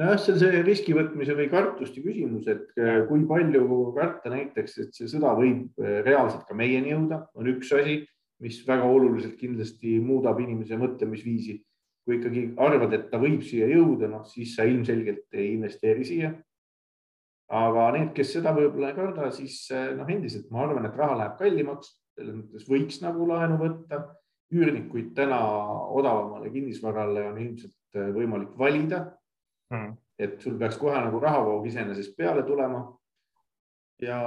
Nojah, 0.00 0.18
see 0.20 0.34
on 0.34 0.40
see 0.40 0.62
riski 0.66 0.96
võtmise 0.96 1.36
või 1.38 1.50
kartuste 1.52 2.02
küsimus, 2.04 2.48
et 2.50 2.72
kui 3.08 3.26
palju 3.28 3.66
karta 3.96 4.32
näiteks, 4.32 4.78
et 4.82 4.96
see 4.96 5.10
sõda 5.10 5.34
võib 5.38 5.78
reaalselt 5.78 6.48
ka 6.48 6.56
meieni 6.58 6.94
jõuda, 6.94 7.20
on 7.38 7.52
üks 7.54 7.70
asi, 7.76 8.00
mis 8.42 8.58
väga 8.66 8.88
oluliselt 8.90 9.36
kindlasti 9.38 9.98
muudab 10.02 10.40
inimese 10.42 10.78
mõtlemisviisi. 10.80 11.60
kui 12.04 12.18
ikkagi 12.18 12.40
arvad, 12.60 12.92
et 12.92 13.06
ta 13.08 13.16
võib 13.16 13.40
siia 13.40 13.64
jõuda, 13.70 14.10
noh 14.12 14.26
siis 14.28 14.50
sa 14.56 14.66
ilmselgelt 14.68 15.32
ei 15.32 15.54
investeeri 15.54 16.04
siia 16.04 16.34
aga 17.52 17.88
need, 17.96 18.12
kes 18.16 18.32
seda 18.36 18.54
võib-olla 18.56 18.90
ei 18.90 18.96
karda, 18.96 19.30
siis 19.34 19.58
eh, 19.74 19.92
noh, 19.96 20.08
endiselt 20.10 20.50
ma 20.52 20.64
arvan, 20.64 20.86
et 20.88 20.96
raha 20.98 21.18
läheb 21.20 21.36
kallimaks, 21.40 21.94
selles 22.16 22.36
mõttes 22.38 22.68
võiks 22.70 23.00
nagu 23.04 23.28
laenu 23.30 23.58
võtta. 23.60 24.04
üürnikuid 24.54 25.14
täna 25.16 25.38
odavamale 25.98 26.50
kinnisvarale 26.52 27.24
on 27.30 27.38
ilmselt 27.42 27.96
võimalik 28.14 28.52
valida 28.58 29.00
mm.. 29.72 29.92
et 30.18 30.40
sul 30.42 30.58
peaks 30.58 30.78
kohe 30.80 30.98
nagu 30.98 31.20
rahavoog 31.20 31.66
iseenesest 31.66 32.16
peale 32.16 32.42
tulema. 32.46 32.84
ja 34.02 34.18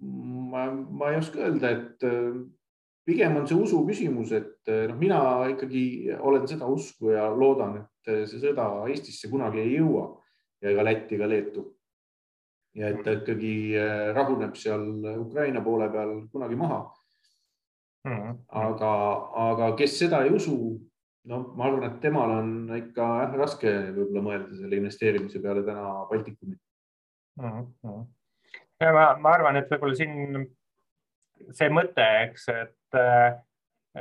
ma, 0.00 0.64
ma 0.72 1.10
ei 1.10 1.18
oska 1.20 1.44
öelda, 1.44 1.70
et 1.70 2.08
eh, 2.08 2.40
pigem 3.06 3.36
on 3.36 3.46
see 3.48 3.58
usu 3.58 3.82
küsimus, 3.86 4.32
et 4.32 4.70
noh, 4.88 4.96
mina 4.98 5.20
ikkagi 5.52 5.84
olen 6.18 6.46
seda 6.48 6.66
usku 6.70 7.12
ja 7.12 7.28
loodan, 7.30 7.82
et 7.82 8.14
see 8.30 8.40
sõda 8.40 8.70
Eestisse 8.88 9.28
kunagi 9.30 9.60
ei 9.60 9.76
jõua 9.76 10.08
ja 10.62 10.72
ega 10.72 10.84
Lätti 10.84 11.16
ega 11.18 11.28
Leetu 11.28 11.66
ja 12.78 12.90
et 12.92 13.02
ta 13.04 13.14
ikkagi 13.18 13.54
äh, 13.78 14.10
rahuneb 14.14 14.54
seal 14.58 14.84
Ukraina 15.18 15.62
poole 15.64 15.88
peal 15.90 16.12
kunagi 16.32 16.56
maha 16.56 16.80
mm. 18.04 18.12
-hmm. 18.12 18.36
aga, 18.48 18.92
aga 19.50 19.72
kes 19.76 19.98
seda 19.98 20.22
ei 20.24 20.30
usu, 20.30 20.80
no 21.30 21.40
ma 21.56 21.66
arvan, 21.68 21.86
et 21.88 21.98
temal 22.02 22.32
on 22.36 22.54
ikka 22.76 23.08
jah, 23.22 23.36
raske 23.40 23.74
võib-olla 23.96 24.24
mõelda 24.26 24.56
selle 24.58 24.80
investeerimise 24.80 25.42
peale 25.42 25.64
täna 25.66 25.92
Baltikumi 26.10 26.56
mm. 26.56 27.60
-hmm. 27.84 28.08
ja 28.84 28.94
ma, 28.96 29.04
ma 29.18 29.36
arvan, 29.38 29.60
et 29.60 29.70
võib-olla 29.72 29.98
siin 29.98 30.48
see 31.56 31.70
mõte, 31.72 32.04
eks, 32.26 32.48
et, 32.52 32.98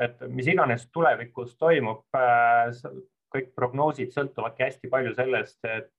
et 0.06 0.26
mis 0.28 0.50
iganes 0.52 0.89
tulevikus 0.92 1.54
toimub, 1.58 2.04
äh, 2.20 2.82
kõik 3.34 3.54
prognoosid 3.56 4.12
sõltuvadki 4.12 4.65
hästi 4.65 4.89
palju 4.92 5.13
sellest, 5.15 5.60
et 5.63 5.94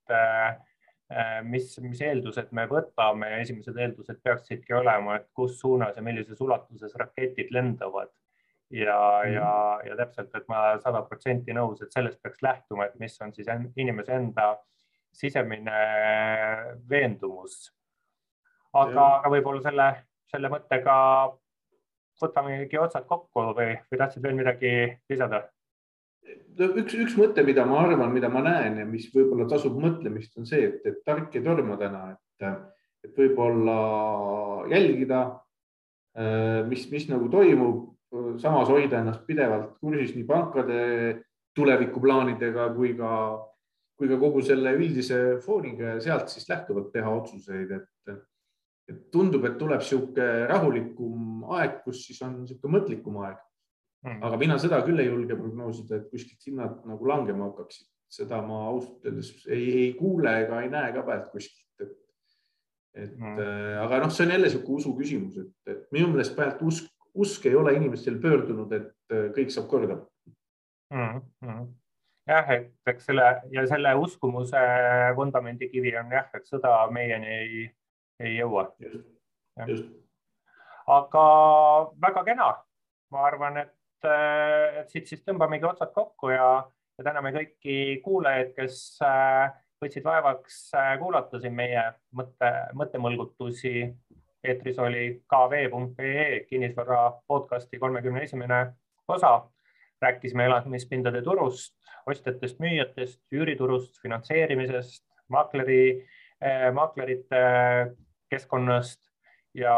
Äh, 1.11 1.41
mis, 1.43 1.73
mis 1.83 1.99
eeldused 2.07 2.53
me 2.55 2.69
võtame 2.71 3.33
ja 3.33 3.39
esimesed 3.43 3.79
eeldused 3.83 4.21
peaksidki 4.23 4.77
olema, 4.79 5.17
et 5.19 5.25
kus 5.35 5.57
suunas 5.59 5.97
ja 5.99 6.05
millises 6.07 6.39
ulatuses 6.45 6.95
raketid 7.03 7.51
lendavad. 7.51 8.13
Ja 8.71 8.97
mm., 9.25 9.35
ja, 9.35 9.51
ja 9.87 9.97
täpselt, 9.99 10.35
et 10.35 10.49
ma 10.49 10.79
sada 10.83 11.03
protsenti 11.07 11.55
nõus, 11.57 11.83
et 11.83 11.93
sellest 11.93 12.21
peaks 12.23 12.43
lähtuma, 12.43 12.87
et 12.87 12.99
mis 13.03 13.17
on 13.23 13.35
siis 13.35 13.51
inimese 13.77 14.15
enda 14.15 14.55
sisemine 15.13 15.81
veendumus. 16.89 17.73
aga, 18.73 19.07
aga 19.19 19.31
võib-olla 19.33 19.63
selle, 19.65 19.89
selle 20.31 20.51
mõttega 20.53 20.97
võtamegi 22.21 22.79
otsad 22.79 23.07
kokku 23.09 23.51
või, 23.57 23.73
või 23.91 23.99
tahtsid 23.99 24.23
veel 24.23 24.37
midagi 24.39 24.75
lisada? 25.11 25.49
üks, 26.61 26.95
üks 26.95 27.15
mõte, 27.19 27.43
mida 27.47 27.65
ma 27.67 27.81
arvan, 27.87 28.13
mida 28.13 28.29
ma 28.31 28.43
näen 28.45 28.79
ja 28.83 28.87
mis 28.87 29.09
võib-olla 29.15 29.49
tasub 29.51 29.79
mõtlemist, 29.81 30.37
on 30.39 30.47
see, 30.47 30.67
et, 30.69 30.83
et 30.87 30.99
tark 31.07 31.35
ei 31.35 31.43
torma 31.43 31.79
täna, 31.81 32.03
et, 32.13 32.67
et 33.07 33.17
võib-olla 33.17 33.79
jälgida, 34.71 35.23
äh, 36.15 36.61
mis, 36.69 36.85
mis 36.93 37.09
nagu 37.11 37.31
toimub, 37.33 37.89
samas 38.43 38.71
hoida 38.71 39.01
ennast 39.01 39.27
pidevalt 39.27 39.77
kursis 39.81 40.17
nii 40.17 40.27
pankade 40.27 40.81
tulevikuplaanidega 41.57 42.71
kui 42.75 42.95
ka, 42.99 43.13
kui 43.99 44.11
ka 44.11 44.19
kogu 44.21 44.43
selle 44.47 44.73
üldise 44.79 45.21
fooniga 45.45 45.95
ja 45.95 46.01
sealt 46.03 46.33
siis 46.33 46.49
lähtuvalt 46.51 46.91
teha 46.95 47.11
otsuseid, 47.21 47.71
et, 47.77 48.19
et 48.91 49.07
tundub, 49.15 49.45
et 49.47 49.57
tuleb 49.61 49.83
niisugune 49.83 50.29
rahulikum 50.51 51.47
aeg, 51.59 51.81
kus 51.85 52.05
siis 52.09 52.21
on 52.27 52.43
niisugune 52.43 52.79
mõtlikum 52.79 53.23
aeg. 53.27 53.39
Mm.. 54.01 54.23
aga 54.25 54.37
mina 54.41 54.55
seda 54.57 54.79
küll 54.81 55.01
ei 55.03 55.11
julge 55.11 55.37
prognoosida, 55.37 55.99
et 55.99 56.07
kuskilt 56.09 56.47
hinnad 56.49 56.79
nagu 56.89 57.05
langema 57.05 57.51
hakkaksid, 57.51 57.85
seda 58.09 58.39
ma 58.41 58.63
ausalt 58.71 59.05
öeldes 59.05 59.35
ei, 59.45 59.67
ei 59.83 59.91
kuule 59.99 60.33
ega 60.47 60.63
ei 60.65 60.71
näe 60.73 60.95
ka 60.95 61.03
pealt 61.05 61.27
kuskilt, 61.35 61.85
et, 61.85 61.91
et 62.97 63.13
mm. 63.13 63.43
äh, 63.45 63.75
aga 63.83 63.99
noh, 64.01 64.15
see 64.15 64.25
on 64.25 64.33
jälle 64.33 64.49
niisugune 64.49 64.81
usu 64.81 64.95
küsimus, 64.97 65.37
et, 65.43 65.53
et 65.69 65.85
minu 65.93 66.09
meelest 66.15 66.33
pealt 66.39 66.65
usk, 66.65 66.89
usk 67.15 67.47
ei 67.47 67.55
ole 67.59 67.75
inimestel 67.75 68.21
pöördunud, 68.23 68.73
et 68.73 69.15
äh, 69.15 69.29
kõik 69.37 69.53
saab 69.55 69.69
korda 69.71 70.01
mm. 70.95 71.21
-hmm 71.45 71.69
jah, 72.31 72.51
et 72.55 72.91
eks 72.93 73.09
selle 73.11 73.27
ja 73.51 73.65
selle 73.67 73.95
uskumuse 73.99 74.61
vundamendikivi 75.17 75.97
on 75.99 76.13
jah, 76.15 76.29
et 76.35 76.47
sõda 76.47 76.75
meieni 76.93 77.27
ei, 77.27 77.63
ei 78.21 78.37
jõua. 78.37 78.69
aga 80.87 81.25
väga 82.07 82.25
kena, 82.25 82.51
ma 83.11 83.27
arvan, 83.27 83.57
et 83.65 83.75
et 84.09 84.93
siit 84.93 85.11
siis 85.11 85.25
tõmbamegi 85.27 85.67
otsad 85.69 85.93
kokku 85.93 86.31
ja, 86.33 86.47
ja 86.99 87.05
täname 87.05 87.35
kõiki 87.35 88.01
kuulajaid, 88.05 88.55
kes 88.57 88.79
äh, 89.05 89.51
võtsid 89.83 90.07
vaevaks 90.07 90.61
äh, 90.77 90.95
kuulata 91.01 91.41
siin 91.41 91.53
meie 91.57 91.83
mõtte, 92.17 92.51
mõttemõlgutusi. 92.81 93.91
Eetris 94.45 94.79
oli 94.79 95.23
kv.ee 95.29 96.41
kinnisvara 96.49 97.13
podcasti 97.27 97.79
kolmekümne 97.79 98.23
esimene 98.23 98.67
osa. 99.09 99.51
rääkisime 100.01 100.45
elamispindade 100.45 101.21
turust, 101.23 101.75
ostjatest, 102.07 102.59
müüjatest, 102.59 103.21
üüriturust, 103.33 103.99
finantseerimisest, 104.03 105.05
maakleri, 105.29 106.09
äh, 106.41 106.73
maaklerite 106.73 107.41
keskkonnast 108.31 109.01
ja 109.55 109.75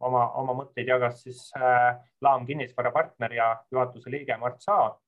oma, 0.00 0.28
oma 0.38 0.54
mõtteid 0.60 0.88
jagas 0.88 1.24
siis 1.24 1.48
äh, 1.58 1.96
Laam 2.22 2.46
kinnisvara 2.46 2.92
partner 2.94 3.34
ja 3.34 3.48
juhatuse 3.72 4.10
liige 4.10 4.36
Mart 4.36 4.60
Saa. 4.62 5.00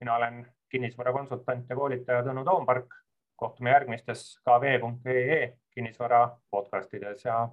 mina 0.00 0.16
olen 0.16 0.46
kinnisvarakonsultant 0.70 1.70
ja 1.70 1.76
koolitaja 1.76 2.22
Tõnu 2.22 2.44
Toompark. 2.44 2.94
kohtume 3.36 3.70
järgmistes 3.70 4.38
kv.ee 4.46 5.56
kinnisvara 5.74 6.38
podcastides 6.50 7.24
ja 7.24 7.48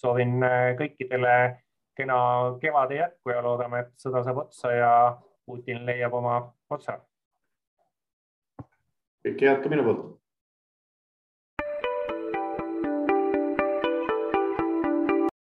soovin 0.00 0.42
äh, 0.42 0.72
kõikidele 0.78 1.34
kena 1.96 2.18
kevade 2.60 2.98
jätku 2.98 3.30
ja 3.30 3.42
loodame, 3.42 3.84
et 3.84 3.92
sõda 4.02 4.24
saab 4.26 4.44
otsa 4.46 4.72
ja 4.74 4.92
Putin 5.46 5.84
leiab 5.86 6.14
oma 6.14 6.40
otsa. 6.70 6.98
Kõike 9.24 9.48
head 9.48 9.62
ka 9.62 9.70
minu 9.72 9.86
poolt 9.86 10.13